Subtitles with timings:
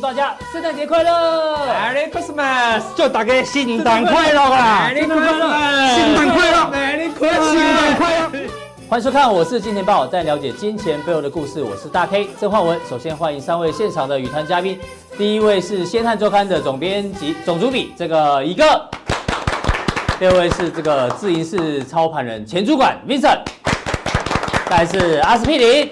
[0.00, 1.10] 大家圣诞节快乐
[1.66, 2.82] ，Merry Christmas！
[2.96, 4.90] 祝大家圣诞快乐啊！
[4.94, 8.48] 圣诞快乐，圣诞快乐，Merry Christmas！
[8.88, 11.62] 欢迎收看，我是金钱豹，在了解金钱背后的故事。
[11.62, 12.80] 我是大 K 曾焕文。
[12.88, 14.80] 首先欢迎三位现场的与谈嘉宾，
[15.18, 18.88] 第一位是《先汉周刊》的总编辑、总主笔这个一个，
[20.18, 23.40] 第二位是这个自营式操盘人前主管 Vincent，
[24.66, 25.90] 再来是阿司匹林。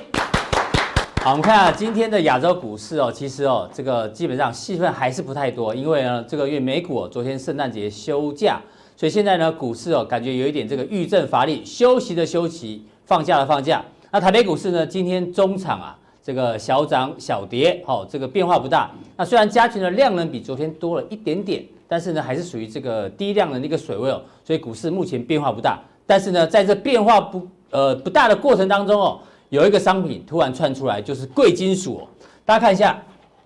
[1.31, 8.59] 我们看啊今天的亚洲股市哦，其实哦，这个基本上戏份还是不太多，因为呢，这个月美股，昨天圣诞节休假，
[8.97, 13.85] 所以现在呢，股市哦，感觉有一点这个欲振乏力，休息的休息，放假的放假。
[14.11, 18.91] 那台北股市呢，今天中场啊，这个小涨小跌，哦，这个变化不大。
[19.15, 25.79] 那虽然加权的量能比昨天多了一点点，但是呢，还是属于这个低量的那个水位哦，所以股市目前变化不大。
[26.07, 29.21] 但是呢，在这变化不呃不大的过程当中哦。
[29.51, 32.07] 有一个商品突然窜出来，就是贵金属。
[32.45, 33.03] 大家看一下，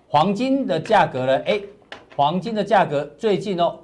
[0.09, 1.37] 黄金的价格呢？
[1.45, 1.61] 哎，
[2.15, 3.75] 黄金的价格最近哦，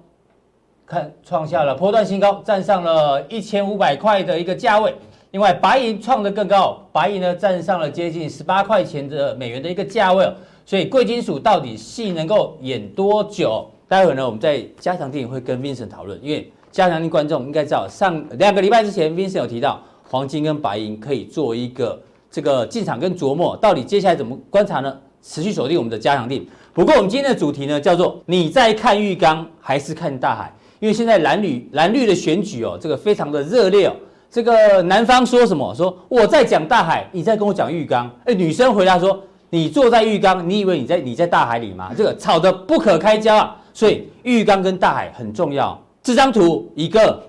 [0.86, 4.94] 看创下了波段新高，站上了一千五百块的一个价位。
[5.32, 10.34] 另外，白银创得更高，白银呢站上了接近十八块钱的美元的一个价位哦。
[10.66, 13.66] 所以贵金属到底戏能够演多久？
[13.88, 21.98] 待会呢，我们在加强錠会跟 Vincent 讨论，因为加强錠观众应该知道，上两个礼拜之前 Vincent 有提到黄金跟白银可以做一个。
[22.32, 24.98] 这个进场跟琢磨，到底接下来怎么观察呢？
[25.22, 26.48] 持续锁定我们的加强定。
[26.74, 30.54] 不过我们今天的主题呢，叫做你在看浴缸还是看大海？
[30.80, 33.94] 因为现在蓝绿蓝绿的选举哦，这个非常的热烈哦。
[34.32, 35.74] 这个男方说什么？
[35.76, 38.10] 说我在讲大海，你在跟我讲浴缸。
[38.26, 41.92] 哎，女生回答说，你坐在浴缸，你以为你在你在大海里吗？
[41.98, 43.58] 这个吵得不可开交啊。
[43.74, 45.78] 所以浴缸跟大海很重要。
[46.02, 47.22] 这张图一个，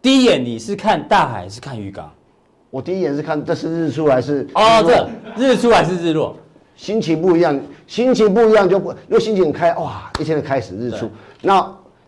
[0.00, 2.10] 第一眼你是看大海还是看浴缸？
[2.74, 5.08] 我第一眼是看这是日出还是哦，这
[5.40, 6.36] 日出还是日落，
[6.74, 11.08] 心情不一样，心情不一样就不，因为心情很开哇，一天的开始日出，
[11.40, 11.64] 那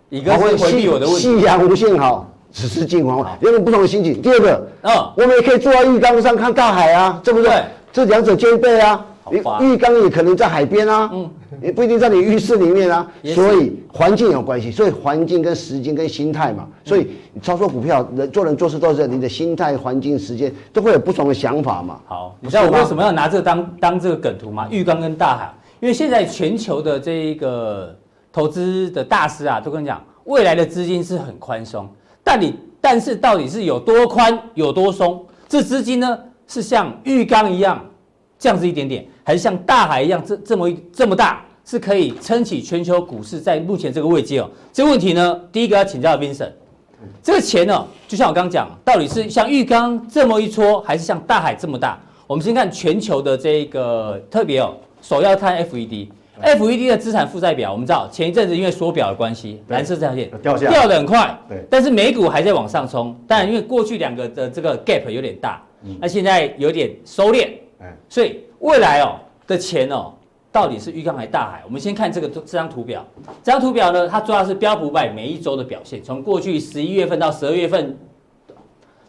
[0.09, 4.21] 一个是回避我的问题，夕阳无限好，只是近黄昏，有种不同的心情。
[4.21, 7.62] 第二个，嗯，我们也可以坐在浴缸上看大海啊，对不对？
[7.93, 9.06] 这两者兼备啊。
[9.32, 11.28] 浴缸也可能在海边啊，嗯，
[11.60, 22.00] 也不一定在你浴室里面啊，所以环境有关系，所以环境跟时间跟心态嘛，所以你操作股票人做人做事都是你的心态、环境、时间都会有不同的想法嘛。
[22.06, 24.69] 好，你知道我为什么要拿这个当当这个梗图吗？
[24.70, 27.97] 浴缸跟大海，因为现在全球的这一个
[28.32, 31.88] 投资的大师啊，都跟你讲，未来的资金是很宽松，
[32.22, 35.26] 但你但是到底是有多宽有多松？
[35.48, 36.16] 这资金呢
[36.47, 37.84] 是像浴缸一样。
[38.38, 44.48] 这样子一点点，还是像大海一样这这么一这么大，是可以撑起全球股市在目前这个位阶哦。
[44.72, 46.53] 这个问题呢，第一个要请教 Vincent，
[47.25, 51.98] 这个钱呢，就像我刚刚讲，到底是像浴缸这么一撮，还是像大海这么大？
[52.28, 65.60] 我们先看全球的这个特别哦，首要看 FED，FED 的资产负债表，我们知道前一阵子因为缩表的关系，蓝色这条线掉下掉得很快，对，但是美股还在往上冲，但因为过去两个的这个 gap 有点大，
[65.98, 67.48] 那现在有点收敛。
[68.09, 70.12] 所以未来哦的钱哦，
[70.50, 71.62] 到底是浴缸还是大海？
[71.67, 73.05] 我们先看这个这张图表。
[73.43, 77.97] 这张图表呢，它主要是标普五百每一周的表现，从过去十一月份到十二月份。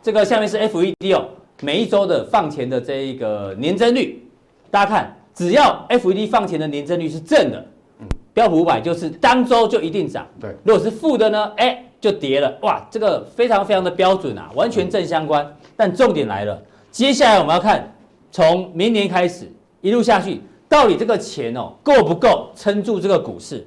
[0.03, 1.25] 这个下面是 FED 哦，
[1.62, 4.25] 每一周的放钱的这一个年增率。
[4.69, 7.66] 大家看，只要 FED 放钱的年增率是正的，
[8.34, 10.25] 标普五百就是当周就一定涨。
[10.40, 12.57] 对，如果是负的呢，哎，就跌了。
[12.62, 15.46] 哇，这个非常非常的标准啊，完全正相关。
[15.75, 17.91] 但重点来了，接下来我们要看。
[18.31, 19.51] 从明年开始
[19.81, 23.65] 一路下去，到底这个钱哦够不够撑住这个股市？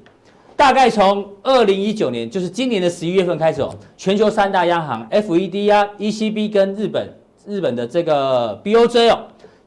[0.57, 7.09] 大概从二零一九年，就是今年的十一月份开始哦，全球三大央行 FED 啊、ECB 跟日本
[7.47, 9.21] 日本的这个 BOJ 哦，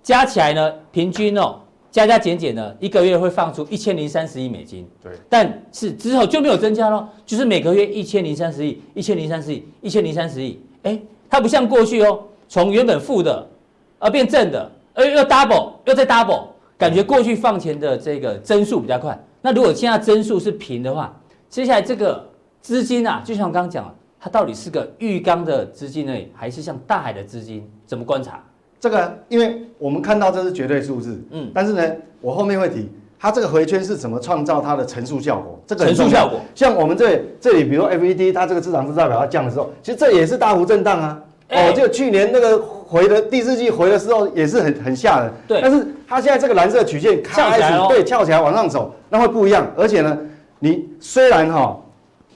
[0.04, 1.56] 加起来呢，平均哦
[1.90, 4.88] 加加减减呢，一个月会放出一千零三十亿美金。
[5.02, 10.62] 对，但是之后就没有增加咯，就是每个月一千零三十亿、一千零三十亿、一千零三十亿。
[10.84, 13.50] 哎，它不像过去哦，从原本负的
[13.98, 14.72] 而变正的。
[14.94, 16.48] 呃，又 double，又再 double，
[16.78, 19.18] 感觉过去放钱的这个增速比较快。
[19.42, 21.14] 那如果现在增速是平的话，
[21.50, 22.24] 接下来这个
[22.62, 27.68] 资金啊，就像我刚刚讲，它到底是个浴缸的资金呢，还是像大海的资金？
[27.86, 28.44] 怎么观察？
[28.80, 31.92] 这个，因为我们看到这是绝对数字，嗯，但是呢，
[32.22, 35.60] 我后面会提它这个回圈是怎么创造它的乘数效果。
[35.66, 41.22] 这个乘数效果，像我们这里这里，比如 FED 它这个资产负债表它降的时候，其实这也是大幅震荡啊。
[41.50, 42.58] 哦，就去年那个
[42.94, 45.60] 回的第四季回的时候也是很很吓人，对。
[45.60, 49.68] 但是它现在这个蓝色曲线开始对翘起来往上走，那会不一样。
[49.76, 50.16] 而且呢，
[50.60, 51.82] 你虽然哈、哦，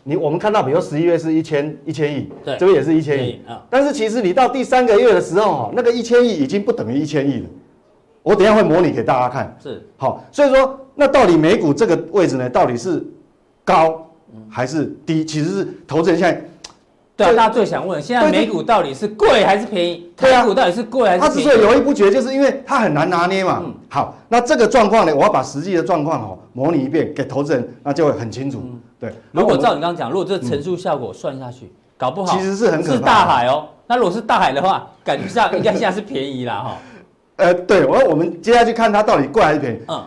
[0.03, 3.61] 你我们看到比如十一月是一千一千亿，对，这边也是一千亿啊。
[3.69, 7.45] 但是其实你到第三个月的时候哈，那个一千亿已经不等于一千亿了。
[8.23, 9.55] 我等一下会模拟给大家看。
[9.61, 13.05] 是，好，所以说那到底美股这个位置呢，到底是
[13.63, 14.09] 高
[14.49, 15.23] 还是低？
[15.23, 16.43] 其实是投资人现在。
[17.17, 20.07] 对啊，大家最想问，现在美股到底是贵还是便宜？
[20.15, 21.33] 台股到底是贵还是便宜？
[21.33, 23.59] 它之所以犹豫不决，就是因为它很难拿捏嘛。
[23.65, 28.61] 嗯、好，那这个状况呢，我要把实际的状况哦模拟一遍给投资人，那就会很清楚。
[28.63, 33.65] 嗯、对，如果照你刚刚讲，如果这乘数效果算下去，嗯、搞不好其实是很可怕是大海哦。
[33.87, 36.77] 那如果是大海的话，感觉上应该现在是便宜啦哈。
[37.37, 39.79] 呃，对，我我们接下去看它到底贵还是便宜。
[39.87, 40.03] 嗯。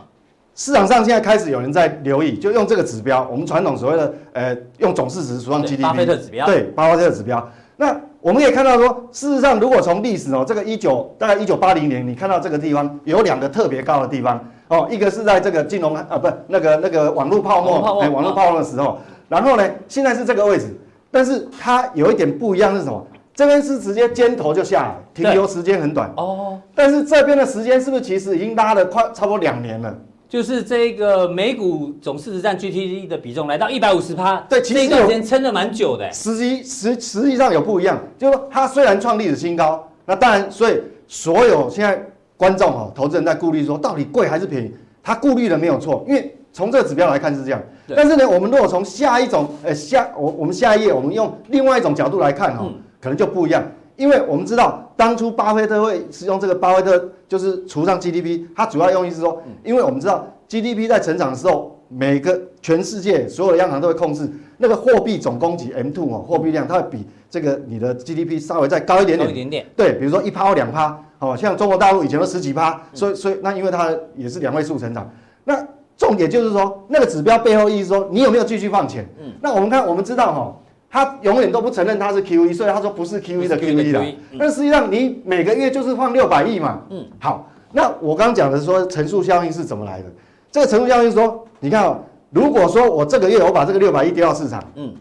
[0.60, 6.44] 市场上现在开始有人在留意，就用这个指标，我们传统所谓的呃用总市值除上 GDP，巴菲特指标。
[6.44, 7.50] 对，巴菲特指标。
[7.78, 18.98] 那我们可以看到说，事实上，如果从历史哦，这个一九大概一九八零年，你看到这个地方有两个特别高的地方哦，一个是在这个金融啊，不那个那个网络泡沫，哎，网络泡沫的时候，
[19.30, 20.78] 然后呢，现在是这个位置，
[21.10, 23.02] 但是它有一点不一样是什么？
[23.32, 29.96] 这边是直接尖头就下来，停留时间很短哦，但是这边的时间是不是其实已经拉了快差不多两年了？
[30.30, 36.08] 就是这个美股总市值占 GDP 的比重来到一百五十趴，对，其实这段时间撑了蛮久的。
[36.12, 42.00] 实际实实际上有不一样，就是说它虽然创历史新高，那当然，所以所有现在
[42.36, 44.72] 观众哈、投资人在顾虑说，到底贵还是便宜？
[45.02, 47.60] 他顾虑的没有错，因为从这个指标来看是这样。
[47.88, 52.64] 但是呢，我们如果从下一种，呃，下我我们下一页，我们用另外一种角度来看哈，
[53.00, 53.64] 可能就不一样。
[54.00, 64.26] 因为我们知道，当初巴菲特会使用这个巴菲特就是除上 GDP，它主要用意是说，因为我们知道 GDP 在成长的时候，每个全世界所有的央行都会控制
[64.56, 69.66] 那个货币总供给 M two 哦，货币量它会比这个你的 GDP 稍微再高一点点，高一点点。
[69.76, 75.10] 对，比如说一趴或两趴，哦，像中国大陆以前都十几趴，所以所以那因为它也是两位数成长，
[75.44, 75.62] 那
[75.98, 79.06] 重点就是说那个指标背后意思说你有没有继续放钱？
[79.20, 80.56] 嗯，那我们看我们知道哈。
[80.90, 84.14] 他永远都不承认他是 QE，所以他说不是 QE 的 QE 的。
[84.36, 86.80] 但实际上你每个月就是放六百亿嘛。
[86.90, 90.06] 嗯，好，那我刚刚讲的说乘数效应是怎么来的？
[90.50, 92.00] 这个乘数效应说，你看哦，
[92.30, 94.92] 如果说我这个月我把这个六百亿丢到市场，嗯，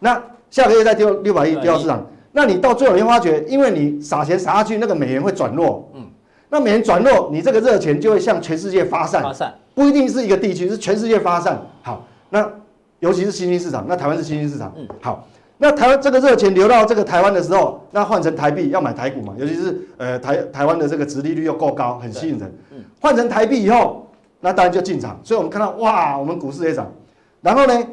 [0.00, 0.20] 那
[0.50, 6.04] 下个月再丢六百亿丢到市场，那你到最后你会发觉，因为你撒钱撒下去，那个美元会转弱，嗯，
[6.50, 11.64] 那美元转弱，你这个热钱就会向全世界发散，发散不一定是一个地区，是全世界发散。
[11.82, 12.50] 好，那
[12.98, 15.24] 尤其是新兴市场，那台湾是新兴市场，嗯，好。
[15.58, 19.34] 那台湾这个热钱流到这个台湾的时候，那换成台币要买台股嘛？
[19.38, 22.54] 尤其是呃台台湾的这个殖利率又够高，很吸引人。
[22.72, 24.06] 嗯，换成台币以后，
[24.40, 25.18] 那当然就进场。
[25.24, 26.86] 所以我们看到哇，我们股市也涨。
[27.40, 27.86] 然后呢，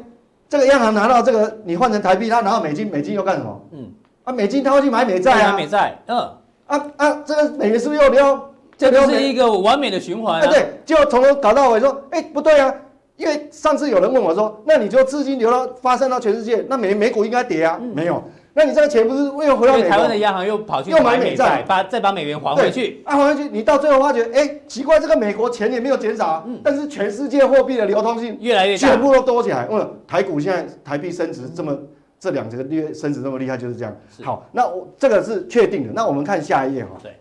[0.48, 3.60] 这个央行拿到这个，你换成台币，他拿到美金，美金又干什么？
[3.72, 3.90] 嗯，
[4.24, 5.98] 啊，美金他会去买美债啊，买美债。
[6.06, 6.18] 嗯，
[6.66, 8.40] 啊啊，这个美元是不是又流？
[8.76, 10.46] 这就是一个完美的循环啊。
[10.46, 12.74] 哎，对，就从头搞到尾说，哎，不对啊。
[13.16, 18.20] 因为上次有人问我说：“那你就资金流到发散到全世界，那美美股应该跌啊？”没有，
[18.54, 19.88] 那你这个钱不是又回到美国？
[19.88, 23.02] 台湾的央行又跑去又买美债，把再把美元还回去。
[23.04, 29.68] 啊，还回去，你到最后发觉，哎，奇怪，这个美国钱也没有减少啊，但是全世界货币的流通性越来越大，全部都多起来。
[29.70, 31.78] 嗯，台股现在台币升值这么，
[32.18, 33.96] 这两个月升值这么厉害，就是这样。
[34.24, 35.92] 好，那我这个是确定的。
[35.92, 36.90] 那我们看下一页哈。
[37.00, 37.12] 对，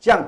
[0.00, 0.26] 像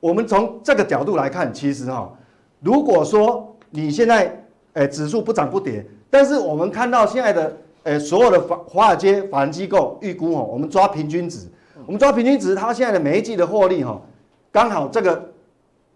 [0.00, 2.12] 我们从这个角度来看，其实哈，
[2.60, 3.50] 如果说。
[3.74, 4.44] 你现在，
[4.74, 11.48] 诶，指数不涨不跌，但是我们看到现在的，诶，所有的华华尔街法人机构预估哦，我们抓平均值，
[11.84, 14.00] 我们抓平均值，它现在的每一季的获利哈，
[14.52, 15.32] 刚好这个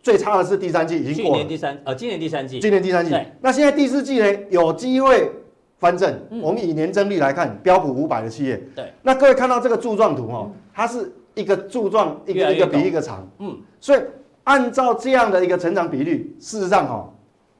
[0.02, 5.30] 最差的是第三季已经过了，去年第三，呃，今年第三季，今年第三季，那现在第四季呢，有机会
[5.78, 6.12] 翻正。
[6.42, 14.00] 我们以年增率来看，标普五百的企业，对，那各位看到这个柱状图哈，它是一个柱状，一个一个比一个长，嗯，所以
[14.42, 17.14] 按照这样的一个成长比率，事实上哈。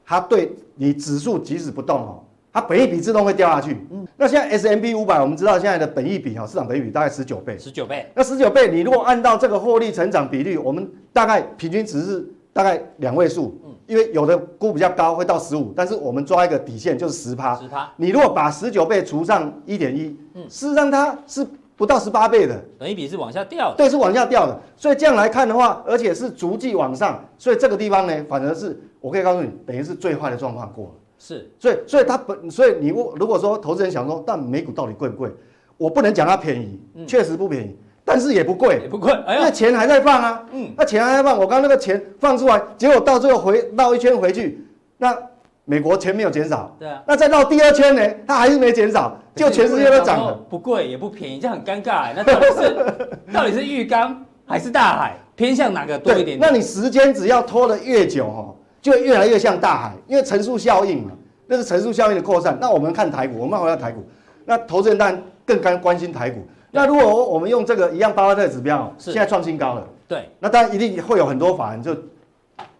[0.09, 3.77] 它对你指数即使不动哦，它本益比自动会掉下去。
[3.91, 7.55] 嗯，那现在 S M B 五百，我们知道现在的本益比哈，市场本益比大概十九倍。
[7.59, 8.11] 十九倍。
[8.15, 13.55] 那十九倍，你如果按照这个获利成长比率，我们大概平均值是大概两位数。
[13.63, 17.55] 嗯，因为有的估比较高会到十五，但是我们抓一个底线就是十趴。
[17.55, 17.87] 十趴。
[17.95, 22.59] 你如果把十九倍除上一点一，嗯，事实上它是不到十八倍的。
[22.79, 23.75] 本益比是往下掉的。
[23.77, 24.59] 对，是往下掉的。
[24.75, 28.75] 所以这样来看的话，而且是逐季往上，所以这个地方呢，反而是。
[29.01, 30.91] 我可以告诉你，等于是最坏的状况过了。
[31.17, 35.29] 是，所以，所以它本，所以你如果说投资人想说，但美股到底贵不贵？
[35.77, 40.45] 我不能讲它便宜，确实不便宜，但是也不贵，也不贵，因为钱还在放啊。
[40.51, 44.65] 嗯，那钱还在放，我刚刚那个钱放出来，结果到最后回绕一圈回去，
[44.97, 45.17] 那
[45.65, 46.75] 美国钱没有减少。
[46.79, 47.03] 对啊。
[47.07, 50.33] 那再绕第二圈呢，它还是没减少，就全世界都涨了。
[50.49, 52.13] 不贵也不便宜，这很尴尬。
[52.15, 52.75] 那到底是
[53.33, 55.17] 到底是浴缸还是大海？
[55.35, 56.37] 偏向哪个多一点？
[56.39, 58.55] 那你时间只要拖得越久哈。
[58.81, 61.11] 就会越来越像大海，因为乘数效应嘛，
[61.47, 62.57] 那是乘数效应的扩散。
[62.59, 64.03] 那我们看台股，我们回到台股，
[64.45, 66.41] 那投资人当然更关关心台股。
[66.71, 71.95] 那如果我们用这个一样巴菲特指标，现在创新高了，对，那当然一定会有很多法人就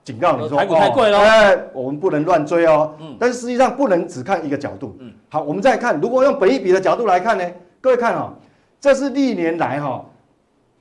[0.04, 2.94] 警告你说台股太贵了，哎，我们不能乱追哦。
[3.00, 4.96] 嗯，但是实际上不能只看一个角度。
[5.00, 7.44] 嗯，好，我们再看，如果用本益比的角度来看呢？
[7.82, 8.34] 各位看哦，
[8.80, 10.06] 这是历年来哈，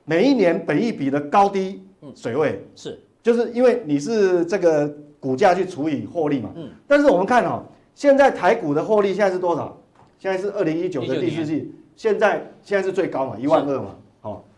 [0.05, 1.83] 每一年本益比的高低
[2.13, 6.49] 水位是，就是因为你是这个股价去除以获利嘛。
[6.55, 7.63] 嗯，但是我们看哦，
[7.95, 9.77] 现在台股的获利现在是多少？
[10.17, 13.95] 现在是二零一九的第四季，现在现在是最高嘛，一万二嘛。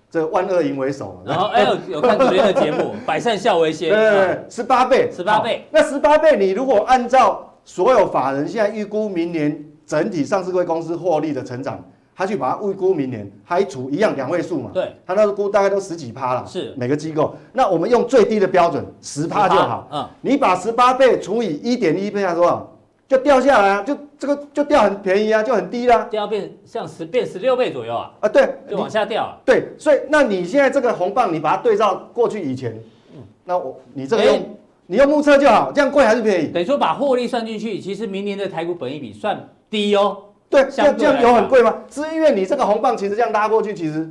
[0.10, 5.65] 这万恶淫为首，然后哎，有有看昨天的节目， 百善孝为先，对对对，十八倍，十八倍。
[5.72, 11.82] 那十八倍，你如果按照所有法人现在预估明年整体上市柜公司获利的成长，
[12.15, 14.72] 他去把它预估明年，还除一样两位数嘛？
[14.74, 17.36] 对，他那个估大概都十几趴了，是每个机构。
[17.53, 22.68] 那我们用最低的标准十趴就好，嗯，你把十八倍除以一点一倍，下多少？
[23.08, 26.08] 就掉下来啊，就这个就掉很便宜啊，就很低啦。
[26.10, 28.10] 掉变像十变十六倍左右啊。
[28.22, 29.38] 啊，对，就往下掉啊。
[29.44, 32.72] 对，所以那你现在这个红棒，你把它对照过去以前，
[33.13, 34.50] 嗯，那我你这个用、欸、
[34.88, 36.48] 你用目测就好，这样贵还是便宜？
[36.48, 40.18] 等于说把获利算进去，其实明年的台股本益比算低哦。
[40.51, 41.74] 对，这样这样有很贵吗？
[41.89, 44.08] 是因为你这个红棒其实这样拉过去，其实。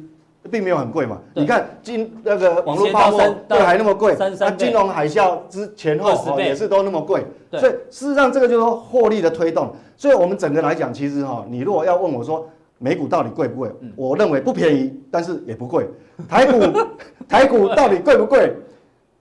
[0.50, 9.70] 并没有很贵嘛，你看金那个网络泡沫对还那么贵，那金融海啸之前后也是都那么贵，所以事实上这个就是说获利的推动。
[9.98, 15.86] 所以我们整个来讲，其实哈，你如果要问我说美股到底贵不贵，我认为不便宜，但是也不贵。
[16.26, 16.58] 台股
[17.28, 18.56] 台股到底贵不贵？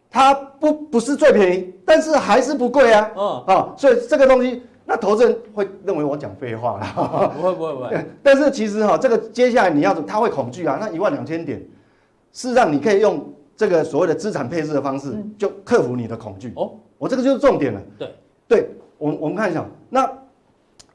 [0.09, 3.11] 它不不是最便宜，但是还是不贵啊。
[3.17, 4.63] 嗯啊，所以这个东西。
[4.91, 8.05] 那投资人会认为我讲废话了，不会不会不会。
[8.24, 10.79] 但是其实哈，这个接下来你要他会恐惧啊。
[10.81, 11.60] 那一万两千点，
[12.34, 16.51] 事实上你可以用这个所谓的资产配置的方式，就克服你的恐惧。
[16.55, 17.79] 哦，我这个就是重点了。
[18.00, 18.15] 对，
[18.48, 20.12] 对我我们看一下，那，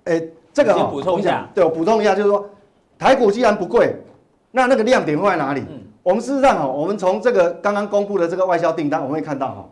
[0.07, 2.51] 诶，这个哈，补充一下，对我补充一下，就是说，
[2.99, 3.95] 台股既然不贵，
[4.51, 5.63] 那那个亮点会在哪里？
[5.71, 9.69] 嗯，我们事实上哈，我们从这个刚刚公布的这个外销订单，我们会看到哈，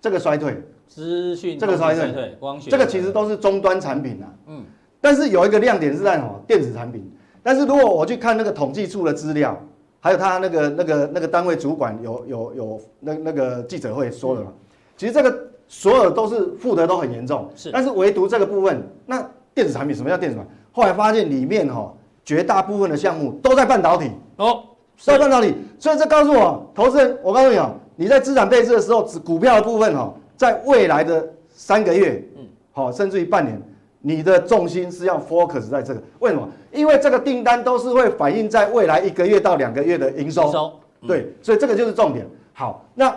[0.00, 0.60] 这个衰退。
[0.94, 4.28] 资讯这个衰退，光学这个其实都是终端产品啊。
[4.48, 4.62] 嗯，
[5.00, 6.38] 但是有一个亮点是在什么？
[6.46, 7.10] 电子产品。
[7.42, 9.58] 但是如果我去看那个统计处的资料，
[10.00, 14.52] 还有他那个那个那个单位主管有有有那那个记者会说的嘛，
[14.96, 15.34] 其实这个
[15.66, 17.48] 所有都是负的都很严重。
[17.56, 20.54] 是，但是唯独这个部分，那电子产品什么叫电子产品？
[20.72, 21.90] 后来发现里面哈
[22.22, 24.62] 绝大部分的项目都在半导体哦，
[25.04, 25.54] 都在半导体。
[25.78, 30.12] 所以这告诉我，投资人，我告诉你哦，你在资产配置的时候，指股票的部分哈。
[30.42, 33.56] 在未来的三个月，嗯，好，甚至于半年，
[34.00, 36.02] 你的重心是要 focus 在这个。
[36.18, 36.48] 为什么？
[36.72, 40.46] 因为这个订单都是会反映在未来一个月到两个月的营收。
[40.46, 42.26] 营收，对，所以这个就是重点。
[42.54, 43.14] 好，那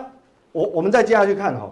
[0.52, 1.68] 我我们再接下去看哈。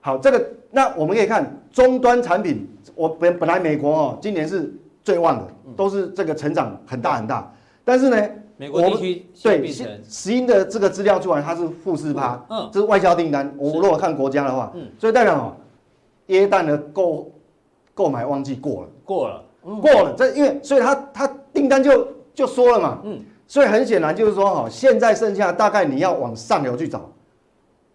[0.00, 7.48] 好，这个那我们可以看终端产品，我本本来美国哦，今年是最旺的，都是这个成长很大很大，
[7.84, 8.28] 但是呢。
[8.58, 9.72] 美国地区对
[10.06, 13.54] 石英的这个资料出来，它是负四趴，嗯，这是外销订单。
[13.56, 15.56] 我如果看国家的话，嗯，所以代表哦，
[16.26, 17.30] 耶诞的购
[17.94, 19.44] 购买旺季过了，过了，
[19.80, 20.12] 过了。
[20.16, 27.08] 这因为所以它它订单就就说了嘛，嗯，所以很显然就是说哈，现在剩下大概你要往上游去找。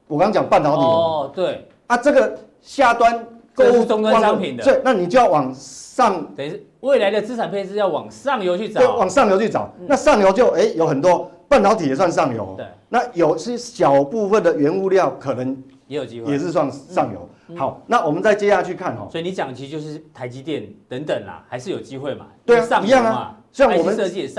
[0.08, 1.68] 我刚刚讲半导体哦，对。
[1.88, 9.74] 啊，这个下端购物终端商品的，对，那你就要往上，等于未来的资产配置要往上游去找，往上游去找。
[9.88, 12.66] 那上游就哎有很多半导体也算上游，对。
[12.90, 17.30] 那有些小部分的原物料可能也有机会，也是算上游。
[17.58, 19.08] 好，那我们再接下去看哈。
[19.10, 22.26] 所以你讲其实就是台积电等等啦，还是有机会嘛？
[22.46, 23.40] 对啊，一样啊。
[23.54, 23.96] 像我们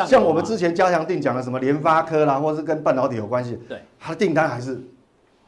[0.06, 4.78] 像我们之前加强定讲的什么联发科啦，或是跟半导体有关系，对，它的订单还是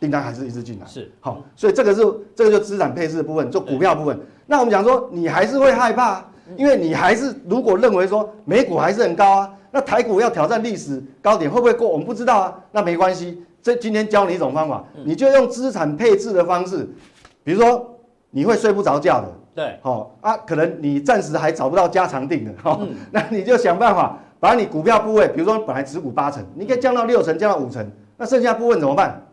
[0.01, 0.87] 订单还是一直进来。
[0.87, 2.03] 是好，所以这个是
[2.35, 4.19] 这个就资产配置的部分，做股票部分。
[4.47, 6.25] 那我们讲说，你还是会害怕。
[6.57, 11.89] 因为你还是如果认为说美股还是很高啊，那台股要挑战历史高点会不会过？
[11.89, 12.55] 我们不知道啊。
[12.71, 16.89] 那没关系，这今天教你一种方法，你就用资产配置的方式，
[17.43, 17.99] 比如说
[18.31, 22.79] 你会睡不着觉的，对，好啊，可能你暂时还找不到加长定的，哈，
[23.11, 27.85] 那你就想办法把你股票部位，比如说本来持股八成，你可以降到六成，降到五成，
[28.17, 29.26] 那剩下部分怎么办？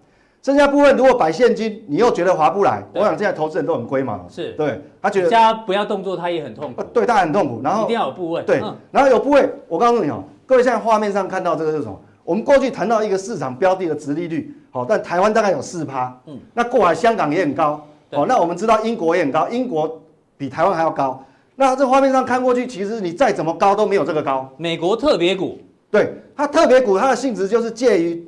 [0.44, 2.84] 剩下部分如果摆现金，你又觉得划不来。
[2.94, 6.84] 我想现在投资人都很龟嘛，是对，他觉得家不要动作，他也很痛苦。
[6.94, 7.62] 对，他很痛苦。
[7.64, 8.44] 然后一定要有部位。
[8.44, 9.50] 对，然后有部位。
[9.70, 11.98] 我告诉你哦，各位现在画面上看到这个是什么？
[12.26, 16.14] 我们过去谈到一个市场标的的殖利率，好，但台湾大概有四趴。
[16.26, 17.82] 嗯，那过来香港也很高。
[18.12, 20.02] 好，那我们知道英国也很高，英国
[20.38, 21.24] 比台湾还要高。
[21.56, 24.50] 那这画面上看过去，其实你再怎么高都没有这个高。
[24.58, 25.58] 美国特别股，
[25.90, 28.28] 对，它特别股，它的性质就是介于。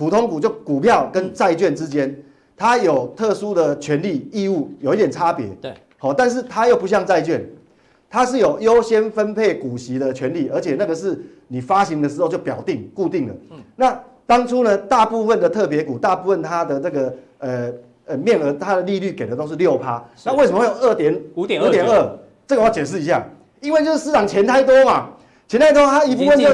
[0.00, 2.16] 普通股就股票跟债券之间，
[2.56, 5.46] 它有特殊的权利义务，有一点差别。
[5.60, 7.44] 对，好，但是它又不像债券，
[8.08, 13.36] 它是有优先分配股息的权利，而且那个是你发行的时候就表定固定的。
[13.50, 17.70] 嗯，那当初呢，大部分的特别股，大部分它的这个呃
[18.06, 22.18] 呃面额它的利率给的都是六趴，那为什么会有二点五点二点二？
[22.46, 23.22] 这个我要解释一下，
[23.60, 25.10] 因为就是市场钱太多嘛。
[25.50, 26.52] 钱太多，它一部分就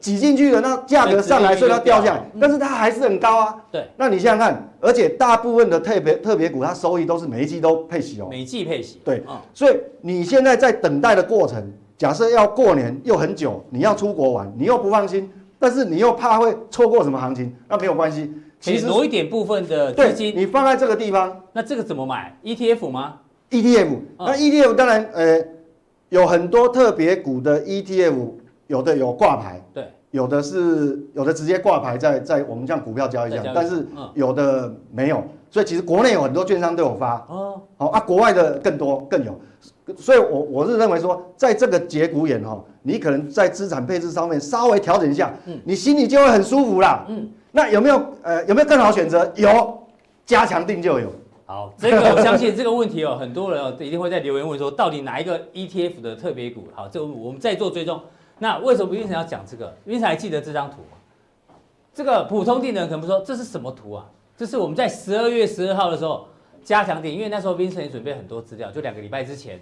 [0.00, 3.54] 挤进去了，那价格上来，所以它掉下来，但是它还是很高啊。
[3.70, 9.02] 对，那你想想看，而且大部分的特别特别股，它收益都是每一季都配息哦，每季配息。
[9.04, 11.62] 对，所以你现在在等待的过程，
[11.98, 23.16] 假设要过年又很久，你要出国玩，你又不放心，但是你又怕会错过什么行情，那没有关系，其实挪一点部分的资金，你放在这个地方，那这个怎么买？ETF 吗
[23.50, 25.44] ？ETF，那 ETF 当然呃。
[26.08, 28.14] 有很多特别股的 ETF，
[28.66, 37.26] 有的有挂牌，对，有的是有的直接挂牌在在我们像股票交易上，但是有的没有，所以其实国内有很多券商都有发。
[37.28, 39.38] 哦，好啊，国外的更多更有，
[39.96, 49.30] 所以我我是认为说，在这个节骨眼哈，你可能在资产配置上面稍微调整一下，嗯，你心里就会很舒服啦，嗯，那有没有呃有没有更好选择？
[49.36, 49.78] 有，
[50.24, 51.10] 加强定就有。
[51.48, 56.68] 好，这个我相信这个问题哦，很多人哦一定会在留言问说，到底哪一个 ETF 的特别股？
[56.74, 57.98] 好，这个我们再做追踪。
[58.38, 61.56] 那为什么 Vincent 要讲这个？Vincent 还记得这张图吗？
[61.94, 64.04] 这个普通定的人可能说这是什么图啊？
[64.36, 66.28] 这是我们在十二月十二号的时候
[66.62, 69.58] 加强点，因为那时候 Vincent 也准备很多资料，就两个礼拜之前。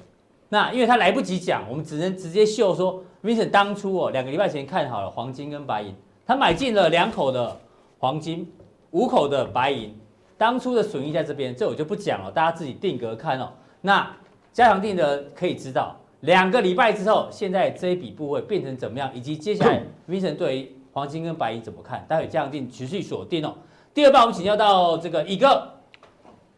[0.49, 5.95] 那因为他来不及讲，我们只能直接秀说 Vincent 当初哦两个礼拜前看好了黄金跟白银，
[6.27, 7.57] 他买进了两口的
[8.01, 8.53] 黄金，
[8.91, 9.97] 五口的白银。
[10.39, 13.53] 当初的损益在这边，这我就不讲了，大家自己定格看哦。
[13.81, 14.11] 那
[14.53, 22.05] 加强定的可以知道，两个礼拜之后，现在这一笔部位变成怎么样，以及接下来 Vincent 对于黄金跟白银怎么看？
[22.09, 23.55] 待会加强定持续锁定哦。
[23.95, 25.71] 第二棒，我们请教到这个乙哥，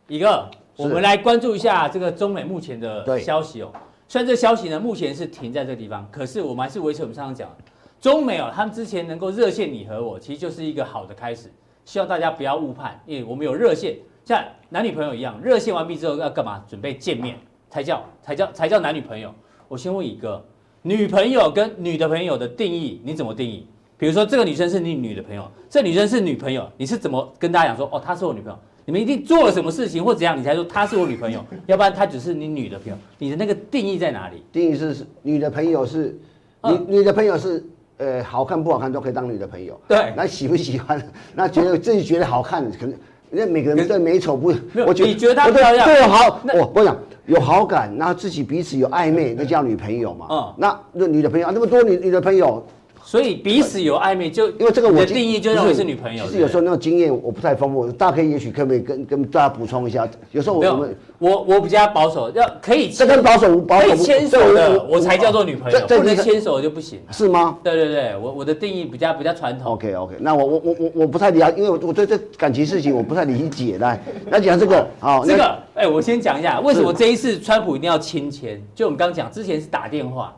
[0.08, 3.72] 乙哥，我们来关注一下这个中美目前的消息哦。
[4.08, 7.56] 虽然这个消息呢，目前是停在这个地方，可是我们还是维持我们上次讲的，
[8.00, 11.52] 中美哦，他们之前能够热线你和我，其实就是一个好的开始。
[11.88, 16.62] 希望大家不要误判，因为我们有热线，像男女朋友一样，热线完毕之后要干嘛？
[16.68, 17.38] 准备见面
[17.70, 19.34] 才叫才叫才叫男女朋友。
[19.68, 20.44] 我先问一个，
[20.82, 23.66] 女朋友跟女的朋友的定义你怎么定义？
[23.96, 28.58] 比如说这个女生是你女的朋友，这女生是女朋友，你是怎么跟大家讲说哦，她是我女朋友？
[28.84, 31.42] 你们一定做了什么事情或怎样，你才说她是我女朋友？
[31.64, 34.42] 要不然她只是你女的朋友，你的那个定义在哪里？
[34.52, 36.20] 定义是女的朋友是，
[36.64, 37.64] 女女的朋友是。
[37.98, 39.78] 呃，好看不好看都可以当女的朋友。
[39.86, 41.00] 对，那喜不喜欢？
[41.34, 42.94] 那觉得自己觉得好看，可能
[43.30, 44.54] 因为每个人对美丑不，
[44.86, 50.26] 我觉得你觉得她漂亮，对好，我我讲有好感，然后自己彼此有暧昧，那叫女朋友嘛。
[50.30, 52.64] 嗯，那那女的朋友那么多女女的朋友。
[53.08, 56.26] 所以彼此有暧昧，就因为这个我的定义就认为是女朋友。
[56.26, 60.06] 其实有时候那种经验我不太丰富，大家可以也许可不可以跟跟大家补充一下？
[60.30, 67.00] 有时候我们我我比较保守，要可以这跟保守无保守牵手的我才叫做女朋友，不能牵手就不行。
[67.10, 67.56] 是吗？
[67.64, 69.72] 对对对，我我的定义比较比较传统。
[69.72, 73.78] OK OK，那我我我我我不太理解，因为我我对这感情事情我不太理解。
[73.78, 78.62] 来，那讲这个好， 这个哎，我先讲一下为什么这一次川普一定要亲签？
[78.74, 80.36] 就我们刚刚讲，之前是打电话。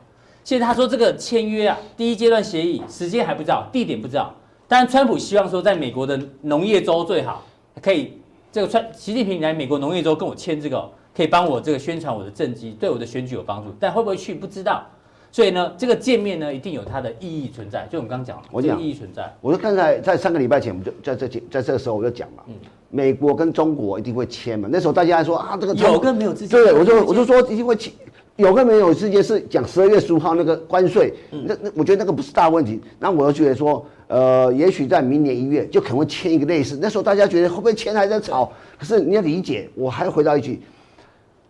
[0.50, 4.34] 现在他说这个签约啊，第一阶段协议时间还不知道，地点不知道。
[4.66, 7.44] 但川普希望说，在美国的农业州最好
[7.80, 8.14] 可以，
[8.50, 13.72] 这个川习近平来美国农业州跟我签这个，可以帮我这个宣传我的政绩，对我的选举有帮助。
[13.78, 14.84] 但会不会去不知道。
[15.30, 17.86] 所以呢，这个见面呢，一定有它的意义存在。
[17.88, 19.32] 就我们刚刚讲，我讲意义存在。
[19.40, 22.54] 我就刚才在上个礼拜前，我们就在这在这个时候我就讲了，嗯，
[22.88, 24.68] 美国跟中国一定会签嘛。
[24.68, 27.92] 那时候大家还说啊，这个有跟没有之间，对，我就我就说一定会签。
[28.40, 32.80] 有跟没有之间是讲十二月十五号那个关税，那那我觉得那个不是大问题。
[32.98, 36.78] 那我又觉得说，呃，也许在明年一月就可能会签一个类似。
[36.80, 38.50] 那时候大家觉得会不会签还在吵？
[38.78, 40.62] 可是你要理解，我还回到一句，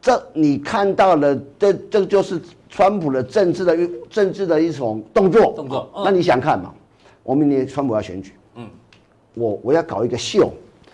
[0.02, 3.76] 这你看到了，这这就是川普的政治的
[4.08, 5.52] 政治的一种动作。
[5.54, 5.88] 动作。
[6.04, 6.72] 那你想看嘛？
[7.22, 8.66] 我明年川普要选举，嗯，
[9.34, 10.52] 我我要搞一个秀。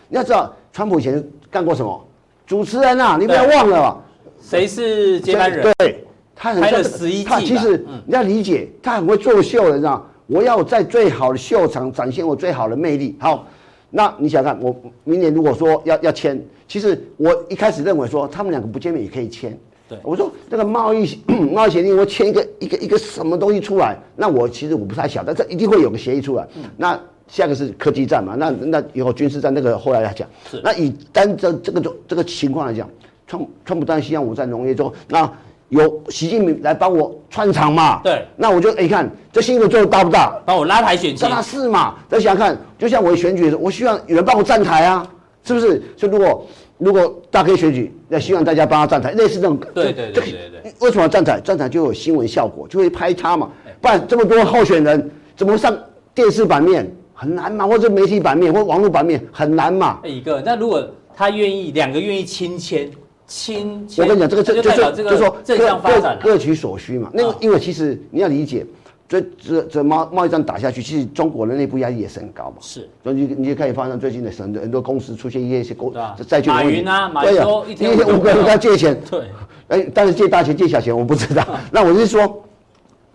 [0.08, 2.04] 你要知道，川普以前干过什么？
[2.46, 4.02] 主持人啊，你不要忘了。
[4.40, 5.66] 谁是接班人？
[5.78, 7.24] 对，他很拍了十一季。
[7.24, 10.06] 他其实你要理解，他很会作秀的，你知道？
[10.26, 13.16] 我要在最好的秀场展现我最好的魅力。
[13.20, 13.46] 好，
[13.90, 19.56] 那你想看，我明年如果说要要签，其实我一开始认为说他们两个不见面也可以签。
[19.88, 21.16] 对，我说这个贸易
[21.52, 26.44] 贸易协定，我签一个一个一个什么东西出来，那我其实我不太晓得，但这一定会有个协议出来。
[26.76, 28.34] 那下个是科技战嘛？
[28.34, 30.28] 那那以后军事战那个后来来讲。
[30.50, 30.60] 是。
[30.64, 32.90] 那以单这这个这个情况来讲。
[33.26, 35.30] 川川普当然希望我在农业州，那
[35.68, 38.00] 有习近平来帮我串场嘛？
[38.04, 40.40] 对，那我就哎、欸、看这新闻做的大不大？
[40.44, 41.96] 帮我拉抬选情，那是嘛？
[42.08, 45.04] 再想想看，就像我选举的时候，我希望有人帮我站台啊，
[45.42, 45.82] 是不是？
[45.96, 46.46] 所以如果
[46.78, 49.58] 如果大家可以选举，那希望大家帮他站台，类似这种。
[49.74, 50.74] 对对对对对，对。
[50.80, 51.40] 为什么要站台？
[51.40, 53.50] 站台就有新闻效果，就会拍他嘛。
[53.80, 55.76] 不然这么多候选人，怎么上
[56.14, 57.66] 电视版面很难嘛？
[57.66, 59.98] 或者媒体版面或网络版面很难嘛？
[60.04, 60.88] 一个，那如果。
[61.18, 62.90] 他愿意两个愿意亲签
[63.26, 63.86] 亲。
[63.98, 67.10] 我跟你讲，这个就就是就是说正向发展各各取所需嘛。
[67.12, 68.66] 那个因为其实你要理解。
[69.08, 72.56] 这这这贸贸易战打下去，其实中国的内部压力也是很高嘛。
[72.60, 75.94] 是，所以你你就可以发现最近的很多很多公司出现一些公
[76.26, 76.72] 债券问题。
[76.72, 79.00] 马云啊，马云一天五个人跟他借钱。
[79.08, 79.20] 对。
[79.68, 81.46] 哎，但是借大钱借小钱我不知道。
[81.70, 82.42] 那我是说，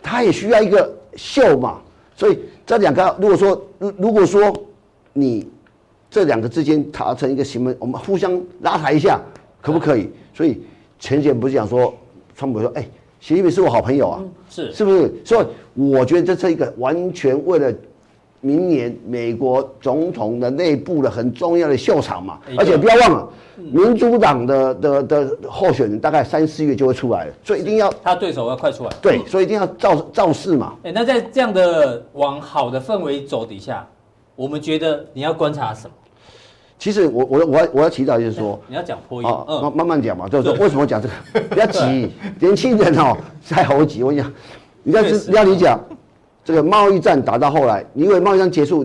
[0.01, 1.81] 他也需要一个秀嘛。
[2.15, 4.53] 所以这两个，如果说如如果说
[5.11, 5.45] 你
[6.09, 9.19] 这两个之间达成一个行为，我们互相拉抬一下，
[9.61, 10.09] 可不可以？
[10.33, 10.61] 所以
[10.99, 11.93] 前几天不是讲说，
[12.35, 12.85] 川普说，哎。
[13.19, 15.13] 习近平是我好朋友啊，嗯、是是不是？
[15.23, 15.45] 所以
[15.75, 17.71] 我觉得这是一个完全为了
[18.39, 22.39] 明年美国总统的内部的很重要的秀场嘛。
[22.57, 28.89] 而且不要忘了，民主党的的的候选人大概三四月就会出来了，所以一定要他对手要快出来。
[28.99, 30.73] 对，所以一定要造造势嘛。
[30.81, 33.87] 哎，那在这样的往好的氛围走底下，
[34.35, 35.93] 我们觉得你要观察什么？
[36.81, 41.39] 其实我我我要我要提到就是说，你要讲破音啊，慢、嗯、慢慢讲嘛，就是说为什么讲这个？
[41.53, 42.09] 不要急，
[42.41, 43.15] 年轻人哦
[43.47, 44.01] 太猴急。
[44.01, 44.33] 我跟你讲，
[44.81, 45.71] 你要是你要理解，
[46.43, 48.83] 这个贸易战打到后来，你以为贸易战结束，